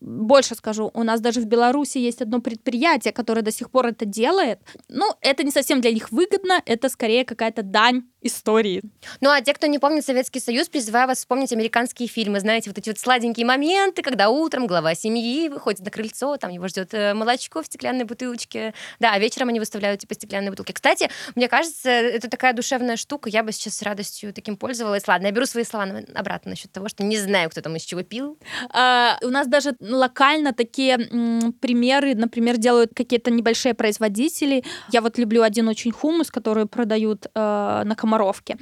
[0.00, 4.04] больше скажу, у нас даже в Беларуси есть одно предприятие, которое до сих пор это
[4.04, 4.60] делает.
[4.88, 8.82] Ну, это не совсем для них выгодно, это скорее какая-то дань истории.
[9.20, 12.40] Ну, а те, кто не помнит Советский Союз, призываю вас вспомнить американские фильмы.
[12.40, 16.68] Знаете, вот эти вот сладенькие моменты, когда утром глава семьи выходит на крыльцо, там его
[16.68, 18.74] ждет э, молочко в стеклянной бутылочке.
[19.00, 20.72] Да, а вечером они выставляют типа стеклянные бутылки.
[20.72, 23.30] Кстати, мне кажется, это такая душевная штука.
[23.30, 25.08] Я бы сейчас с радостью таким пользовалась.
[25.08, 28.02] Ладно, я беру свои слова обратно насчет того, что не знаю, кто там из чего
[28.02, 28.38] пил.
[28.70, 34.64] А, у нас даже локально такие м, примеры, например, делают какие-то небольшие производители.
[34.90, 38.56] Я вот люблю один очень хумус, который продают э, на Комаровке.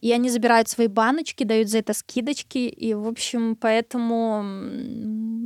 [0.00, 2.58] И они забирают свои баночки, дают за это скидочки.
[2.58, 4.42] И, в общем, поэтому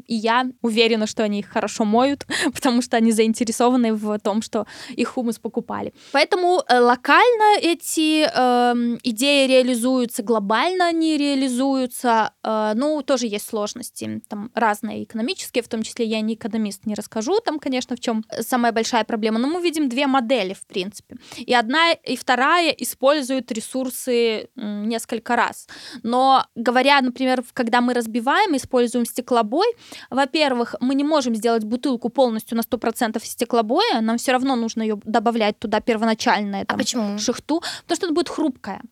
[0.07, 4.67] и я уверена, что они их хорошо моют, потому что они заинтересованы в том, что
[4.91, 5.93] их хумус покупали.
[6.13, 12.33] Поэтому э, локально эти э, идеи реализуются, глобально они реализуются.
[12.43, 14.23] Э, ну, тоже есть сложности.
[14.29, 18.25] Там разные экономические, в том числе я не экономист, не расскажу там, конечно, в чем
[18.41, 19.39] самая большая проблема.
[19.39, 21.17] Но мы видим две модели, в принципе.
[21.37, 25.69] И одна и вторая используют ресурсы несколько раз.
[26.03, 29.67] Но говоря, например, когда мы разбиваем, используем стеклобой,
[30.11, 35.01] во-первых, мы не можем сделать бутылку полностью на 100% стеклобоя, нам все равно нужно ее
[35.05, 37.19] добавлять туда первоначальное там, а почему?
[37.19, 38.83] шихту, потому что это будет хрупкая.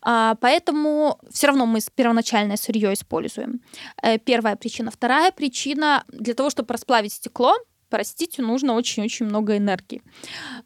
[0.00, 3.60] А, поэтому все равно мы первоначальное сырье используем.
[4.02, 4.90] Э, первая причина.
[4.90, 7.56] Вторая причина для того, чтобы расплавить стекло,
[7.92, 10.00] простите, нужно очень-очень много энергии.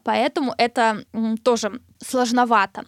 [0.04, 1.04] Поэтому это
[1.42, 2.84] тоже сложновато.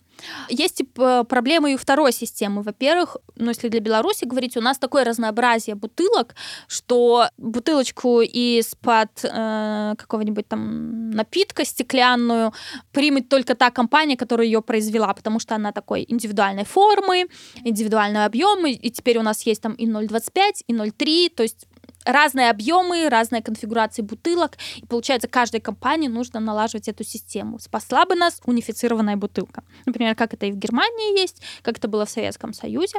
[0.48, 0.83] Есть
[1.29, 2.62] проблемы и второй системы.
[2.62, 6.37] Во-первых, ну, если для Беларуси говорить, у нас такое разнообразие бутылок,
[6.68, 12.53] что бутылочку из-под э, какого-нибудь там напитка стеклянную
[12.92, 17.27] примет только та компания, которая ее произвела, потому что она такой индивидуальной формы,
[17.64, 21.66] индивидуального объема, и теперь у нас есть там и 0,25, и 0,3, то есть
[22.09, 27.59] разные объемы, разные конфигурации бутылок, и получается, каждой компании нужно налаживать эту систему.
[27.59, 29.62] Спасла бы нас унифицированная бутылка.
[29.87, 32.99] Например, как это и в Германии есть, как это было в Советском Союзе.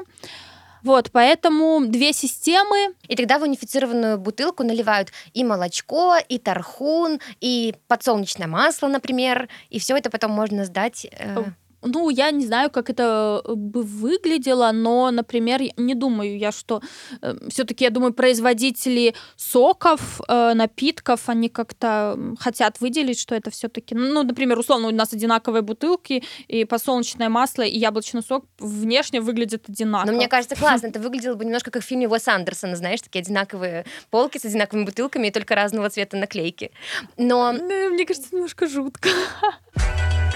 [0.84, 2.94] Вот, поэтому две системы.
[3.08, 9.80] И тогда в унифицированную бутылку наливают и молочко, и тархун, и подсолнечное масло, например, и
[9.80, 11.08] все это потом можно сдать.
[11.12, 11.44] Э...
[11.82, 16.82] Ну, я не знаю, как это э, бы выглядело, но, например, не думаю я, что
[17.22, 23.96] э, все-таки, я думаю, производители соков, э, напитков, они как-то хотят выделить, что это все-таки,
[23.96, 29.70] ну, например, условно, у нас одинаковые бутылки, и подсолнечное масло, и яблочный сок внешне выглядят
[29.70, 30.12] одинаково.
[30.12, 30.88] Но мне кажется, классно.
[30.88, 34.86] Это выглядело бы немножко как в фильме Уэс Андерсона, знаешь, такие одинаковые полки с одинаковыми
[34.86, 36.72] бутылками и только разного цвета наклейки.
[37.18, 37.54] Но...
[37.54, 39.10] Мне кажется, немножко жутко.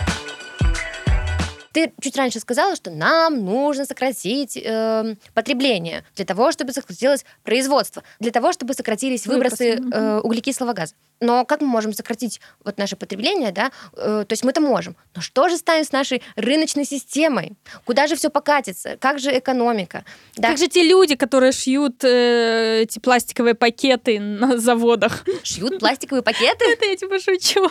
[1.74, 8.04] Ты чуть раньше сказала, что нам нужно сократить э, потребление для того, чтобы сократилось производство,
[8.20, 10.94] для того, чтобы сократились выбросы, выбросы э, углекислого газа.
[11.20, 13.72] Но как мы можем сократить вот наше потребление, да?
[13.94, 14.96] Э, то есть мы-то можем.
[15.16, 17.54] Но что же станет с нашей рыночной системой?
[17.86, 18.98] Куда же все покатится?
[18.98, 20.06] Как же экономика?
[20.36, 20.50] Да?
[20.50, 25.24] Как же те люди, которые шьют э, эти пластиковые пакеты на заводах?
[25.42, 26.66] Шьют пластиковые пакеты?
[26.74, 27.68] Это я типа шучу.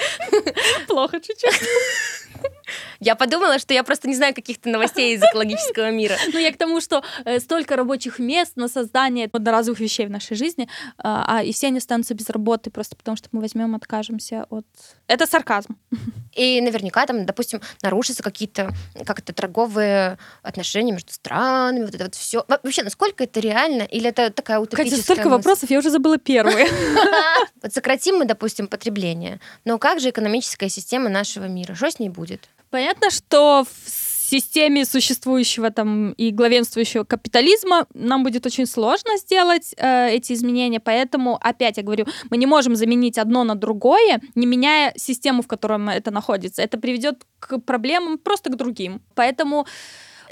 [0.88, 1.60] Плохо чуть-чуть.
[3.00, 6.16] Я подумала, что я просто не знаю каких-то новостей из экологического мира.
[6.32, 10.36] Ну, я к тому, что э, столько рабочих мест на создание одноразовых вещей в нашей
[10.36, 14.46] жизни, а, а и все они останутся без работы просто потому, что мы возьмем, откажемся
[14.50, 14.66] от...
[15.06, 15.76] Это сарказм.
[16.32, 18.70] И наверняка там, допустим, нарушатся какие-то
[19.04, 22.44] как-то торговые отношения между странами, вот это вот все.
[22.48, 23.82] Вообще, насколько это реально?
[23.82, 25.36] Или это такая утопическая Катя, столько мысль?
[25.36, 26.68] вопросов, я уже забыла первые.
[27.62, 31.74] Вот сократим мы, допустим, потребление, но как же экономическая система нашего мира?
[31.74, 32.48] Что с ней будет?
[32.70, 33.90] Понятно, что в
[34.30, 41.36] системе существующего там и главенствующего капитализма нам будет очень сложно сделать э, эти изменения, поэтому,
[41.40, 45.96] опять я говорю, мы не можем заменить одно на другое, не меняя систему, в которой
[45.96, 46.62] это находится.
[46.62, 49.02] Это приведет к проблемам просто к другим.
[49.16, 49.66] Поэтому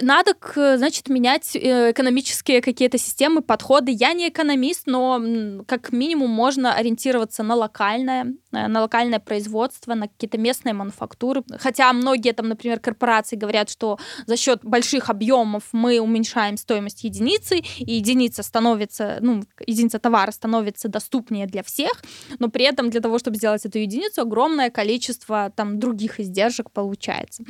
[0.01, 3.93] надо, значит, менять э, экономические какие-то системы, подходы.
[3.93, 5.21] Я не экономист, но
[5.67, 11.43] как минимум можно ориентироваться на локальное, э, на локальное производство, на какие-то местные мануфактуры.
[11.59, 17.59] Хотя многие там, например, корпорации говорят, что за счет больших объемов мы уменьшаем стоимость единицы,
[17.79, 21.93] и единица становится, ну, единица товара становится доступнее для всех,
[22.39, 27.45] но при этом для того, чтобы сделать эту единицу, огромное количество там других издержек получается.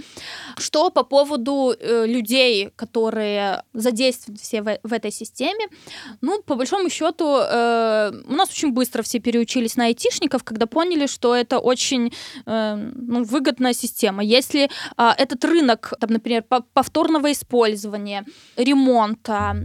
[0.56, 5.66] Что по поводу э, людей, людей, которые задействованы все в, в этой системе.
[6.20, 11.06] Ну, по большому счету, э, у нас очень быстро все переучились на айтишников, когда поняли,
[11.06, 12.12] что это очень
[12.46, 14.22] э, ну, выгодная система.
[14.22, 18.24] Если э, этот рынок, там, например, повторного использования,
[18.56, 19.56] ремонта,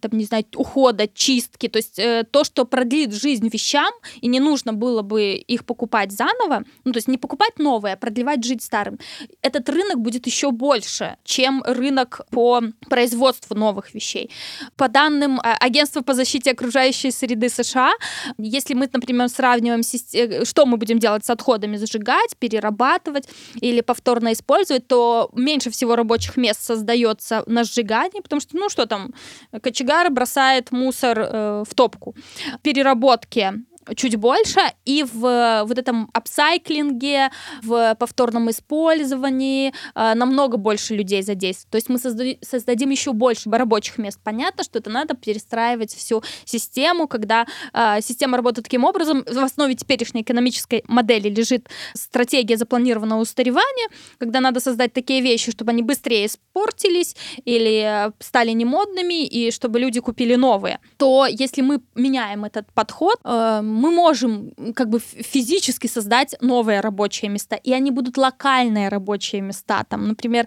[0.00, 4.40] там, не знаю, ухода, чистки, то есть э, то, что продлит жизнь вещам, и не
[4.40, 8.62] нужно было бы их покупать заново, ну, то есть не покупать новое, а продлевать жить
[8.62, 8.98] старым,
[9.42, 14.30] этот рынок будет еще больше, чем рынок по производству новых вещей.
[14.76, 17.92] По данным э, Агентства по защите окружающей среды США,
[18.38, 23.28] если мы, например, сравниваем, э, что мы будем делать с отходами, сжигать, перерабатывать
[23.60, 28.86] или повторно использовать, то меньше всего рабочих мест создается на сжигании, потому что, ну, что
[28.86, 29.12] там,
[29.82, 32.14] кочегар бросает мусор э, в топку.
[32.62, 33.52] Переработки
[33.96, 37.30] чуть больше, и в вот этом апсайклинге,
[37.62, 41.70] в повторном использовании э, намного больше людей задействуют.
[41.70, 41.98] То есть мы
[42.42, 44.18] создадим еще больше рабочих мест.
[44.22, 49.74] Понятно, что это надо перестраивать всю систему, когда э, система работает таким образом, в основе
[49.74, 53.88] теперешней экономической модели лежит стратегия запланированного устаревания,
[54.18, 59.80] когда надо создать такие вещи, чтобы они быстрее испортились или э, стали немодными, и чтобы
[59.80, 65.86] люди купили новые, то если мы меняем этот подход, э, мы можем как бы физически
[65.86, 69.84] создать новые рабочие места, и они будут локальные рабочие места.
[69.88, 70.46] Там, например,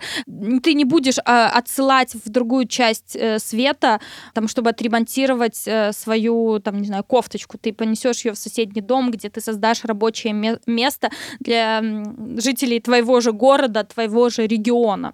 [0.64, 4.00] ты не будешь а, отсылать в другую часть э, света,
[4.34, 7.58] там, чтобы отремонтировать свою, там, не знаю, кофточку.
[7.58, 10.34] Ты понесешь ее в соседний дом, где ты создашь рабочее
[10.66, 11.10] место
[11.40, 11.82] для
[12.38, 15.14] жителей твоего же города, твоего же региона.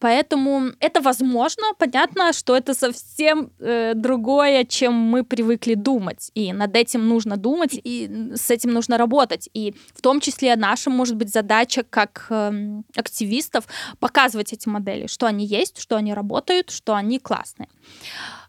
[0.00, 1.62] Поэтому это возможно.
[1.78, 6.30] Понятно, что это совсем э, другое, чем мы привыкли думать.
[6.34, 9.48] И над этим нужно думать, и с этим нужно работать.
[9.54, 13.64] И в том числе наша, может быть, задача как э, активистов
[13.98, 17.68] показывать эти модели, что они есть, что они работают, что они классные.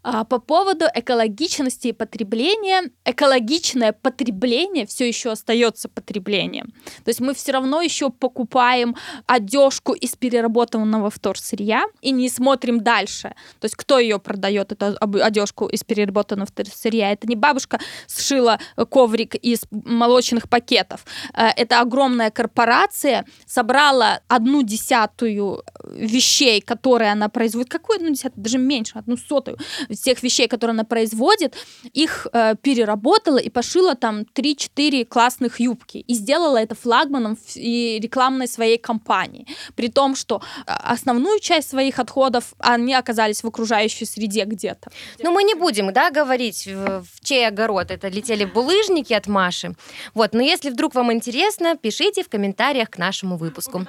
[0.04, 6.74] А, по поводу экологичности и потребления, экологичное потребление все еще остается потреблением.
[7.04, 8.96] То есть мы все равно еще покупаем
[9.26, 13.36] одежку из переработанного вторсырья и не смотрим дальше.
[13.60, 17.12] То есть кто ее продает, эту одежку из переработанного вторсырья?
[17.12, 21.06] Это не бабушка сшила коврик из молочных пакетов.
[21.34, 27.70] Э, это огромная корпорация собрала одну десятую вещей, которые она производит.
[27.70, 28.44] Какую одну десятую?
[28.44, 29.58] Даже меньше, одну сотую
[29.96, 31.56] тех вещей, которые она производит,
[31.94, 35.98] их э, переработала и пошила там 3-4 классных юбки.
[35.98, 39.46] И сделала это флагманом и рекламной своей компании.
[39.76, 44.92] При том, что э, основную часть своих отходов они оказались в окружающей среде где-то.
[45.24, 49.76] Ну, мы не будем, да, говорить, в, в чей огород это летели булыжники от Маши.
[50.14, 53.86] Вот, но если вдруг вам интересно, пишите в комментариях к нашему выпуску.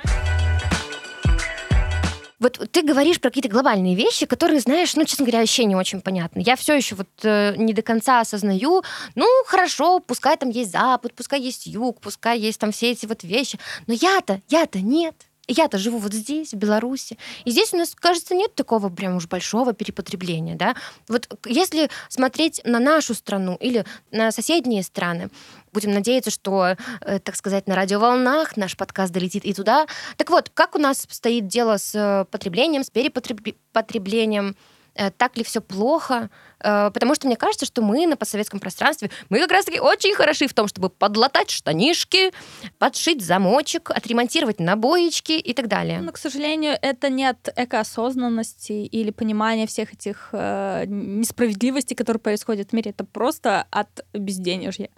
[2.38, 6.00] Вот ты говоришь про какие-то глобальные вещи, которые, знаешь, ну, честно говоря, вообще не очень
[6.00, 6.40] понятны.
[6.44, 8.82] Я все еще вот э, не до конца осознаю,
[9.16, 13.24] ну, хорошо, пускай там есть Запад, пускай есть Юг, пускай есть там все эти вот
[13.24, 15.27] вещи, но я-то, я-то нет.
[15.48, 17.18] Я-то живу вот здесь, в Беларуси.
[17.44, 20.76] И здесь у нас, кажется, нет такого прям уж большого перепотребления, да.
[21.08, 25.30] Вот если смотреть на нашу страну или на соседние страны,
[25.72, 29.86] Будем надеяться, что, э, так сказать, на радиоволнах наш подкаст долетит и туда.
[30.16, 34.56] Так вот, как у нас стоит дело с э, потреблением, с перепотреблением?
[34.94, 36.30] Э, так ли все плохо?
[36.60, 40.46] Э, потому что мне кажется, что мы на постсоветском пространстве, мы как раз-таки очень хороши
[40.46, 42.32] в том, чтобы подлатать штанишки,
[42.78, 46.00] подшить замочек, отремонтировать набоечки и так далее.
[46.00, 52.70] Но, к сожалению, это не от экоосознанности или понимания всех этих э, несправедливостей, которые происходят
[52.70, 52.90] в мире.
[52.90, 54.90] Это просто от безденежья.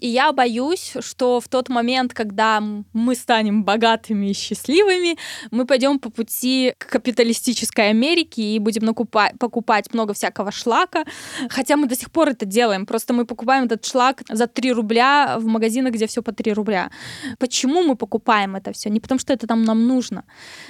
[0.00, 5.16] И я боюсь, что в тот момент, когда мы станем богатыми и счастливыми,
[5.50, 11.03] мы пойдем по пути капиталистической Америке и будем накупать, покупать много всякого шлака,
[11.48, 12.86] Хотя мы до сих пор это делаем.
[12.86, 16.90] Просто мы покупаем этот шлак за 3 рубля в магазинах, где все по 3 рубля.
[17.38, 18.90] Почему мы покупаем это все?
[18.90, 20.24] Не потому что это там нам нужно.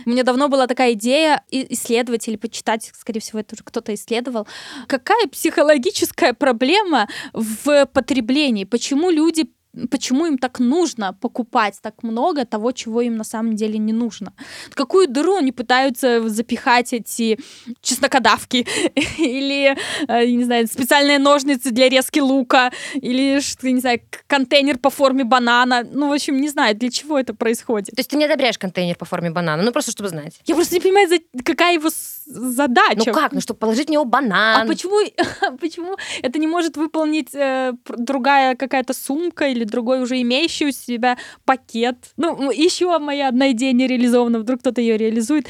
[0.07, 4.47] У меня давно была такая идея исследовать или почитать, скорее всего, это уже кто-то исследовал,
[4.87, 8.64] какая психологическая проблема в потреблении?
[8.64, 9.51] Почему люди
[9.90, 14.32] почему им так нужно покупать так много того, чего им на самом деле не нужно.
[14.74, 17.38] Какую дыру они пытаются запихать эти
[17.80, 18.66] чеснокодавки
[19.18, 19.76] или,
[20.08, 25.84] э, не знаю, специальные ножницы для резки лука или, не знаю, контейнер по форме банана.
[25.90, 27.94] Ну, в общем, не знаю, для чего это происходит.
[27.94, 29.62] То есть ты не одобряешь контейнер по форме банана?
[29.62, 30.40] Ну, просто чтобы знать.
[30.46, 31.08] Я просто не понимаю,
[31.44, 31.90] какая его
[32.26, 33.02] задача.
[33.06, 33.32] Ну как?
[33.32, 34.62] Ну, чтобы положить в него банан.
[34.62, 34.98] А почему,
[35.60, 41.18] почему это не может выполнить э, другая какая-то сумка или другой уже имеющий у себя
[41.44, 42.12] пакет?
[42.16, 45.48] Ну, еще моя одна идея не реализована, вдруг кто-то ее реализует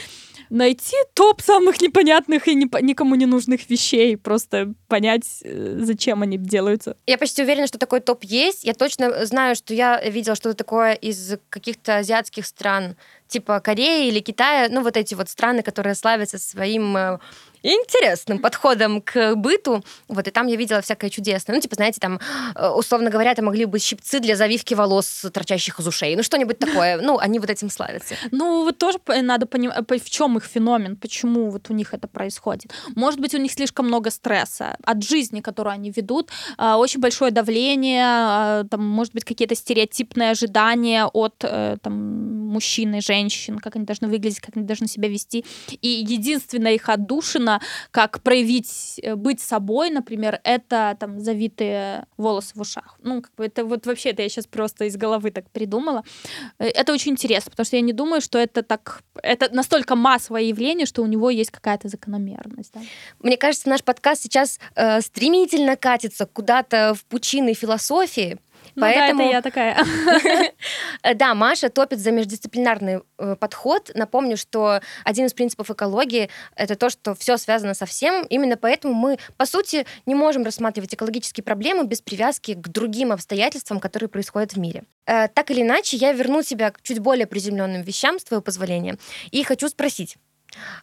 [0.50, 6.96] найти топ самых непонятных и никому не нужных вещей, просто понять, э, зачем они делаются.
[7.08, 8.62] Я почти уверена, что такой топ есть.
[8.62, 12.94] Я точно знаю, что я видела что-то такое из каких-то азиатских стран,
[13.26, 17.18] типа Кореи или Китая, ну вот эти вот страны, которые славятся своим э,
[17.64, 19.82] интересным подходом к быту.
[20.08, 21.56] Вот, и там я видела всякое чудесное.
[21.56, 22.20] Ну, типа, знаете, там,
[22.54, 26.14] э, условно говоря, это могли быть щипцы для завивки волос, торчащих из ушей.
[26.14, 27.00] Ну, что-нибудь такое.
[27.00, 28.14] Ну, они вот этим славятся.
[28.30, 32.72] Ну, вот тоже надо понимать, в чем их феномен, почему вот у них это происходит.
[32.94, 37.30] Может быть, у них слишком много стресса от жизни, которую они ведут, а, очень большое
[37.30, 43.76] давление, а, там, может быть, какие-то стереотипные ожидания от э, там, мужчины, женщины, женщин, как
[43.76, 45.44] они должны выглядеть, как они должны себя вести.
[45.82, 47.60] И единственная их отдушина,
[47.90, 52.98] как проявить, э, быть собой, например, это там завитые волосы в ушах.
[53.02, 56.02] Ну, как бы это вот вообще, это я сейчас просто из головы так придумала.
[56.58, 60.42] Э, это очень интересно, потому что я не думаю, что это так, это настолько массовое
[60.42, 62.72] явление, что у него есть какая-то закономерность.
[62.74, 62.80] Да?
[63.20, 68.38] Мне кажется, наш подкаст сейчас э, стремительно катится куда-то в пучины философии,
[68.74, 69.18] ну Поэтому...
[69.18, 70.52] да, это я такая.
[71.14, 73.90] Да, Маша топит за междисциплинарный э, подход.
[73.94, 78.24] Напомню, что один из принципов экологии— это то, что все связано со всем.
[78.24, 83.80] Именно поэтому мы, по сути, не можем рассматривать экологические проблемы без привязки к другим обстоятельствам,
[83.80, 84.84] которые происходят в мире.
[85.06, 88.96] Э, так или иначе, я верну себя к чуть более приземленным вещам, с твоего позволения,
[89.30, 90.16] и хочу спросить.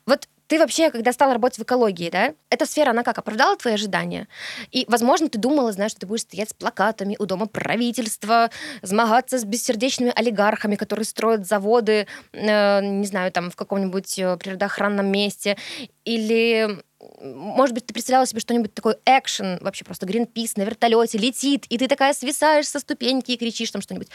[0.06, 3.76] Вот ты вообще, когда стала работать в экологии, да, эта сфера, она как, оправдала твои
[3.76, 4.28] ожидания?
[4.70, 8.50] И, возможно, ты думала, знаешь, что ты будешь стоять с плакатами у дома правительства,
[8.82, 15.10] змагаться с бессердечными олигархами, которые строят заводы, э, не знаю, там, в каком-нибудь э, природоохранном
[15.10, 15.56] месте,
[16.04, 16.84] или
[17.22, 21.78] может быть, ты представляла себе что-нибудь такое экшен, вообще просто Гринпис на вертолете летит, и
[21.78, 24.10] ты такая свисаешь со ступеньки и кричишь там что-нибудь.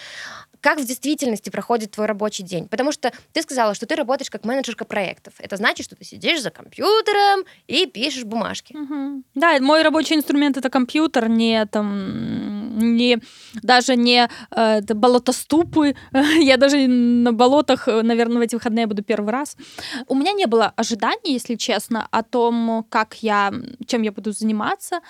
[0.60, 2.68] Как в действительности проходит твой рабочий день?
[2.68, 5.34] Потому что ты сказала, что ты работаешь как менеджерка проектов.
[5.38, 8.76] Это значит, что ты сидишь за компьютером и пишешь бумажки.
[8.76, 9.22] Угу.
[9.34, 13.18] Да, мой рабочий инструмент это компьютер, не там, не
[13.62, 15.96] даже не э, болотоступы.
[16.40, 19.56] я даже на болотах, наверное, в эти выходные буду первый раз.
[20.08, 23.52] У меня не было ожиданий, если честно, о том, как я,
[23.86, 25.00] чем я буду заниматься.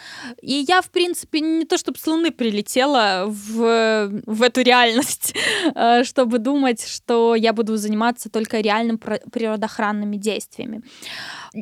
[0.42, 5.34] И я, в принципе, не то чтобы с Луны прилетела в, в эту реальность,
[5.74, 10.82] э, чтобы думать, что я буду заниматься только реальным природоохранными действиями.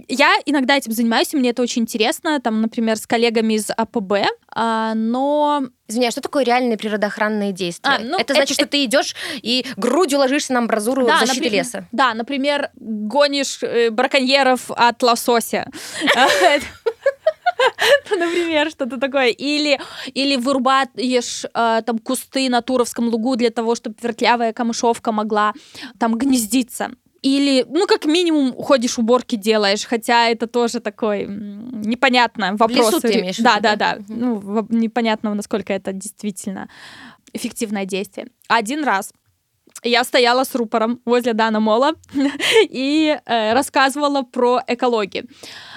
[0.09, 4.13] Я иногда этим занимаюсь, и мне это очень интересно, там, например, с коллегами из АПБ,
[4.55, 7.97] а, но Извини, а что такое реальные природоохранные действия?
[7.97, 11.45] А, ну, это значит, это, что ты идешь и грудью ложишься на амбразуру да, защиты
[11.45, 11.89] например, леса.
[11.93, 15.71] Да, например, гонишь э, браконьеров от лосося.
[18.11, 19.29] Например, что-то такое.
[19.29, 19.81] Или,
[20.15, 25.53] или вырубаешь э, там кусты на Туровском лугу для того, чтобы вертлявая камышовка могла
[25.99, 26.91] там гнездиться.
[27.25, 32.91] Или, ну, как минимум, ходишь уборки делаешь, хотя это тоже такой непонятно вопрос.
[32.91, 33.99] В лесу ты имеешь Да, да, да.
[34.09, 36.69] Ну, непонятно, насколько это действительно
[37.33, 38.27] эффективное действие.
[38.49, 39.11] Один раз
[39.83, 41.95] я стояла с рупором возле Дана Мола
[42.69, 45.27] и э, рассказывала про экологию.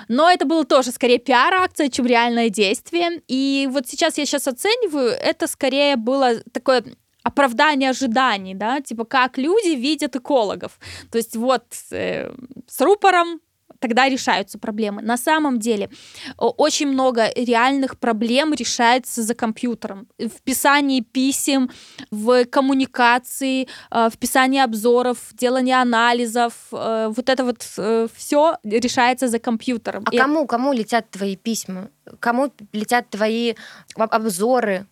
[0.10, 3.22] Но это было тоже скорее пиар-акция, чем реальное действие.
[3.30, 6.84] И вот сейчас я сейчас оцениваю, это скорее было такое
[7.28, 10.80] оправдание ожиданий, да, типа как люди видят экологов.
[11.12, 12.32] То есть вот э,
[12.68, 13.40] с рупором
[13.80, 15.02] тогда решаются проблемы.
[15.02, 15.90] На самом деле
[16.38, 20.08] очень много реальных проблем решается за компьютером.
[20.18, 21.70] В писании писем,
[22.12, 26.54] в коммуникации, э, в писании обзоров, в делании анализов.
[26.72, 30.04] Э, вот это вот э, все решается за компьютером.
[30.06, 30.18] А И...
[30.18, 31.90] кому, кому летят твои письма?
[32.20, 33.54] Кому летят твои
[33.96, 34.86] обзоры?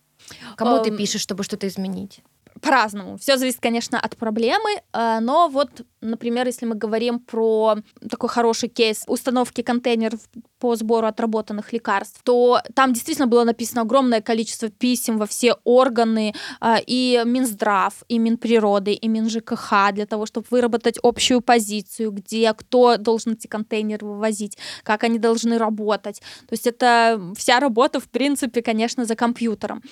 [0.56, 2.22] Кому ты эм, пишешь, чтобы что-то изменить?
[2.60, 3.16] По-разному.
[3.18, 7.76] Все зависит, конечно, от проблемы, э, но вот, например, если мы говорим про
[8.10, 10.20] такой хороший кейс установки контейнеров
[10.58, 16.34] по сбору отработанных лекарств, то там действительно было написано огромное количество писем во все органы,
[16.60, 22.96] э, и Минздрав, и Минприроды, и МинЖКХ для того, чтобы выработать общую позицию, где кто
[22.96, 26.20] должен эти контейнеры вывозить, как они должны работать.
[26.48, 29.82] То есть это вся работа, в принципе, конечно, за компьютером.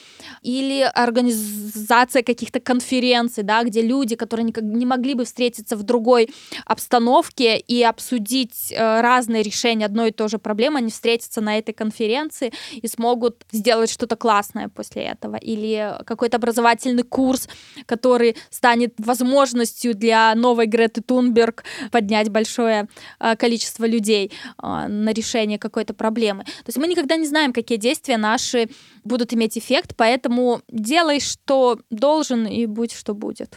[0.43, 6.31] Или организация каких-то конференций, да, где люди, которые никак не могли бы встретиться в другой
[6.67, 11.73] обстановке и обсудить э, разные решения одной и той же проблемы, они встретятся на этой
[11.73, 15.37] конференции и смогут сделать что-то классное после этого.
[15.37, 17.49] Или какой-то образовательный курс,
[17.87, 22.89] который станет возможностью для новой Греты Тунберг поднять большое
[23.21, 24.33] э, количество людей
[24.63, 26.45] э, на решение какой-то проблемы.
[26.45, 28.69] То есть мы никогда не знаем, какие действия наши
[29.05, 33.57] будут иметь эффект, поэтому делай, что должен, и будь, что будет.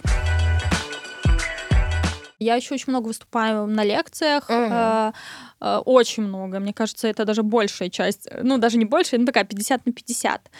[2.39, 4.47] Я еще очень много выступаю на лекциях.
[4.49, 5.11] Uh-huh.
[5.59, 6.59] Э, очень много.
[6.59, 8.27] Мне кажется, это даже большая часть.
[8.43, 10.51] Ну, даже не большая, ну такая 50 на 50.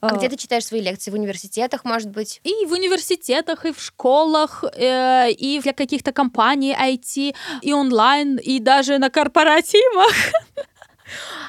[0.00, 1.10] А где ты читаешь свои лекции?
[1.10, 2.40] В университетах, может быть?
[2.44, 8.60] И в университетах, и в школах, э, и для каких-то компаний IT, и онлайн, и
[8.60, 10.14] даже на корпоративах.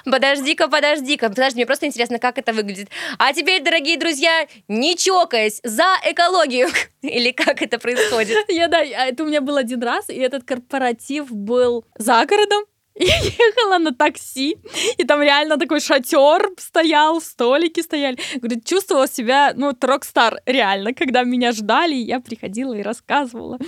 [0.05, 1.29] Подожди-ка, подожди-ка.
[1.29, 2.89] Подожди, мне просто интересно, как это выглядит.
[3.17, 6.67] А теперь, дорогие друзья, не чокаясь, за экологию.
[7.01, 8.37] Или как это происходит?
[8.49, 12.63] Я, да, а это у меня был один раз, и этот корпоратив был за городом,
[12.99, 14.55] Я ехала на такси,
[14.97, 18.17] и там реально такой шатер стоял, столики стояли.
[18.35, 23.59] Говорит, чувствовала себя, ну, рок-стар, реально, когда меня ждали, я приходила и рассказывала,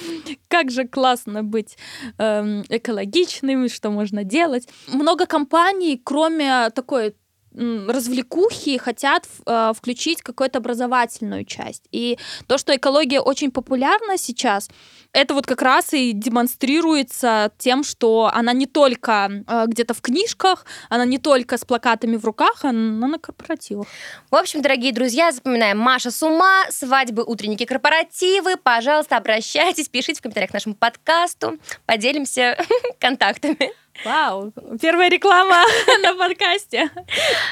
[0.48, 1.78] как же классно быть
[2.18, 4.70] эм, экологичным, что можно делать.
[4.88, 7.14] Много компаний, кроме такой
[7.58, 11.88] развлекухи хотят э, включить какую-то образовательную часть.
[11.92, 14.70] И то, что экология очень популярна сейчас,
[15.18, 20.63] это вот как раз и демонстрируется тем, что она не только э, где-то в книжках,
[20.89, 23.88] она не только с плакатами в руках, она на корпоративах.
[24.30, 28.57] В общем, дорогие друзья, запоминаем, Маша с ума, свадьбы, утренники, корпоративы.
[28.57, 31.57] Пожалуйста, обращайтесь, пишите в комментариях к нашему подкасту,
[31.88, 32.55] поделимся
[32.99, 33.72] контактами.
[34.05, 35.63] Вау, первая реклама
[36.03, 36.91] на подкасте.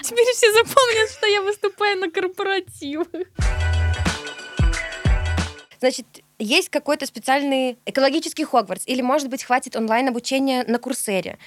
[0.03, 3.07] Теперь все запомнят, что я выступаю на корпоративах.
[5.80, 6.05] Значит,
[6.40, 11.38] есть какой-то специальный экологический Хогвартс, или, может быть, хватит онлайн-обучения на Курсере,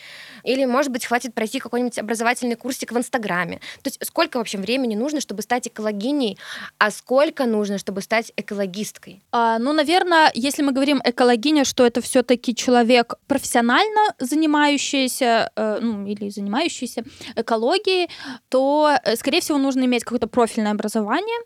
[0.45, 3.57] или, может быть, хватит пройти какой-нибудь образовательный курсик в Инстаграме.
[3.83, 6.39] То есть сколько вообще времени нужно, чтобы стать экологиней,
[6.79, 9.23] а сколько нужно, чтобы стать экологисткой?
[9.33, 15.79] А, ну, наверное, если мы говорим экологиня, что это все таки человек профессионально занимающийся, э,
[15.81, 17.05] ну, или занимающийся
[17.37, 18.09] экологией,
[18.49, 21.39] то, э, скорее всего, нужно иметь какое-то профильное образование,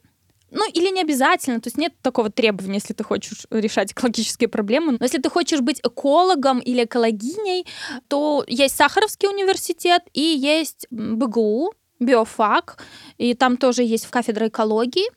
[0.53, 4.93] ну, или не обязательно, то есть нет такого требования, если ты хочешь решать экологические проблемы.
[4.93, 7.67] Но если ты хочешь быть экологом или экологиней,
[8.09, 12.83] то есть Сахаровский университет и есть БГУ, биофак,
[13.19, 15.09] и там тоже есть кафедра экологии.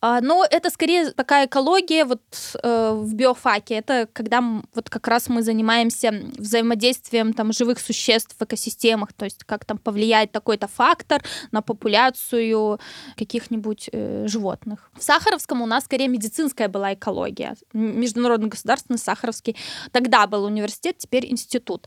[0.00, 2.20] А, но это скорее такая экология вот
[2.62, 3.76] э, в биофаке.
[3.76, 4.42] Это когда
[4.74, 9.78] вот как раз мы занимаемся взаимодействием там живых существ в экосистемах, то есть как там
[9.78, 12.78] повлияет такой-то фактор на популяцию
[13.16, 14.90] каких-нибудь э, животных.
[14.98, 17.56] В Сахаровском у нас скорее медицинская была экология.
[17.72, 19.56] Международный государственный Сахаровский.
[19.92, 21.86] Тогда был университет, теперь институт.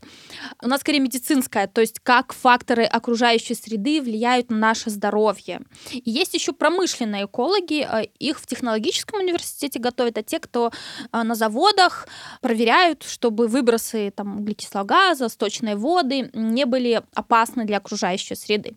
[0.62, 5.60] У нас скорее медицинская, то есть как факторы окружающей среды влияют на наше здоровье.
[5.92, 10.70] И есть еще промышленные экологи, э, их в технологическом университете готовят, а те, кто
[11.12, 12.08] а, на заводах
[12.40, 18.76] проверяют, чтобы выбросы там, углекислого газа, сточной воды не были опасны для окружающей среды.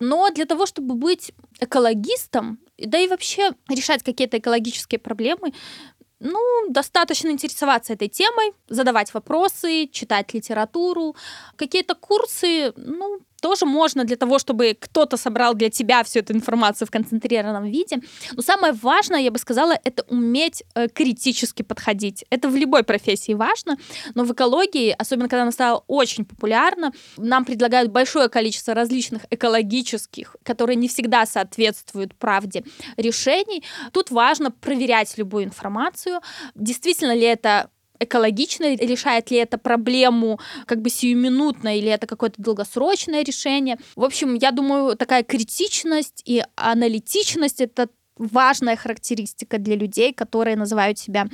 [0.00, 5.52] Но для того, чтобы быть экологистом, да и вообще решать какие-то экологические проблемы,
[6.22, 6.38] ну,
[6.68, 11.16] достаточно интересоваться этой темой, задавать вопросы, читать литературу.
[11.56, 16.86] Какие-то курсы, ну, тоже можно для того, чтобы кто-то собрал для тебя всю эту информацию
[16.86, 17.98] в концентрированном виде.
[18.32, 22.24] Но самое важное, я бы сказала, это уметь э, критически подходить.
[22.30, 23.76] Это в любой профессии важно,
[24.14, 30.36] но в экологии, особенно когда она стала очень популярна, нам предлагают большое количество различных экологических,
[30.44, 32.62] которые не всегда соответствуют правде
[32.96, 33.64] решений.
[33.92, 36.20] Тут важно проверять любую информацию,
[36.54, 37.71] действительно ли это
[38.04, 43.78] экологично, решает ли это проблему как бы сиюминутно, или это какое-то долгосрочное решение.
[43.96, 50.98] В общем, я думаю, такая критичность и аналитичность— это важная характеристика для людей, которые называют
[50.98, 51.26] себя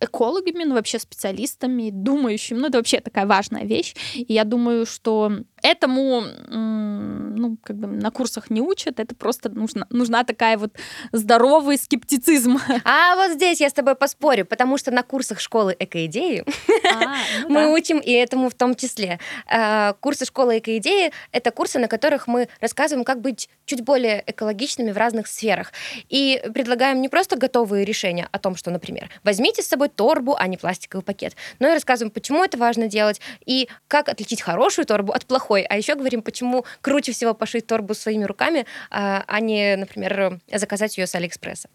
[0.00, 2.58] экологами, ну вообще специалистами, думающими.
[2.58, 3.94] Ну это вообще такая важная вещь.
[4.14, 5.32] И я думаю, что
[5.64, 10.72] этому ну, как бы на курсах не учат, это просто нужна, нужна такая вот
[11.10, 12.58] здоровый скептицизм.
[12.84, 16.44] А вот здесь я с тобой поспорю, потому что на курсах школы экоидеи
[16.92, 19.18] а, ну мы учим и этому в том числе.
[19.46, 24.92] А, курсы школы экоидеи— это курсы, на которых мы рассказываем, как быть чуть более экологичными
[24.92, 25.72] в разных сферах.
[26.10, 30.46] И предлагаем не просто готовые решения о том, что, например, возьмите с собой торбу, а
[30.46, 35.12] не пластиковый пакет, но и рассказываем, почему это важно делать и как отличить хорошую торбу
[35.12, 35.62] от плохой плохой.
[35.62, 40.98] А еще говорим, почему круче всего пошить торбу своими руками, а, а не, например, заказать
[40.98, 41.68] ее с Алиэкспресса.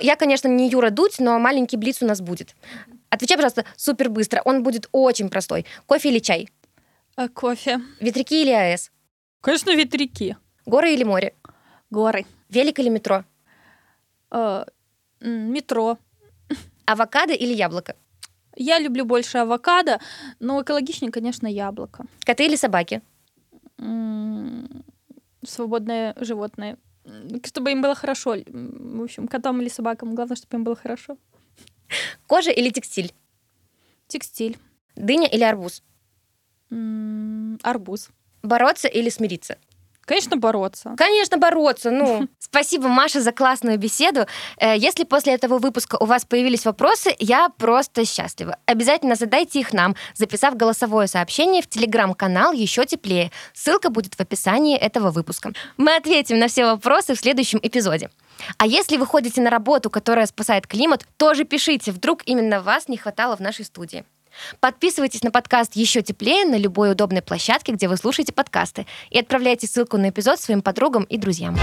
[0.00, 2.56] Я, конечно, не Юра Дудь, но маленький блиц у нас будет.
[3.10, 4.42] Отвечай, пожалуйста, супер быстро.
[4.44, 5.64] Он будет очень простой.
[5.86, 6.48] Кофе или чай?
[7.16, 7.80] А, кофе.
[8.00, 8.90] Ветряки или АЭС?
[9.40, 10.36] Конечно, ветряки.
[10.66, 11.34] Горы или море?
[11.90, 12.24] Горы.
[12.48, 13.24] Велик или метро?
[14.30, 14.66] А,
[15.20, 15.98] метро.
[16.84, 17.94] Авокадо или яблоко?
[18.56, 20.00] Я люблю больше авокадо,
[20.40, 22.06] но экологичнее, конечно, яблоко.
[22.20, 23.02] Коты или собаки?
[25.44, 26.76] свободные животные.
[27.44, 28.36] Чтобы им было хорошо.
[28.46, 30.14] В общем, котам или собакам.
[30.14, 31.16] Главное, чтобы им было хорошо.
[32.26, 33.12] Кожа или текстиль?
[34.06, 34.56] Текстиль.
[34.94, 35.82] Дыня или арбуз?
[37.62, 38.10] арбуз.
[38.42, 39.58] Бороться или смириться?
[40.04, 40.94] Конечно, бороться.
[40.96, 41.90] Конечно, бороться.
[41.90, 44.26] Ну, спасибо, Маша, за классную беседу.
[44.58, 48.58] Э, если после этого выпуска у вас появились вопросы, я просто счастлива.
[48.66, 53.30] Обязательно задайте их нам, записав голосовое сообщение в телеграм-канал «Еще теплее».
[53.54, 55.52] Ссылка будет в описании этого выпуска.
[55.76, 58.10] Мы ответим на все вопросы в следующем эпизоде.
[58.58, 62.96] А если вы ходите на работу, которая спасает климат, тоже пишите, вдруг именно вас не
[62.96, 64.04] хватало в нашей студии.
[64.60, 69.66] Подписывайтесь на подкаст «Еще теплее» на любой удобной площадке, где вы слушаете подкасты, и отправляйте
[69.66, 71.58] ссылку на эпизод своим подругам и друзьям.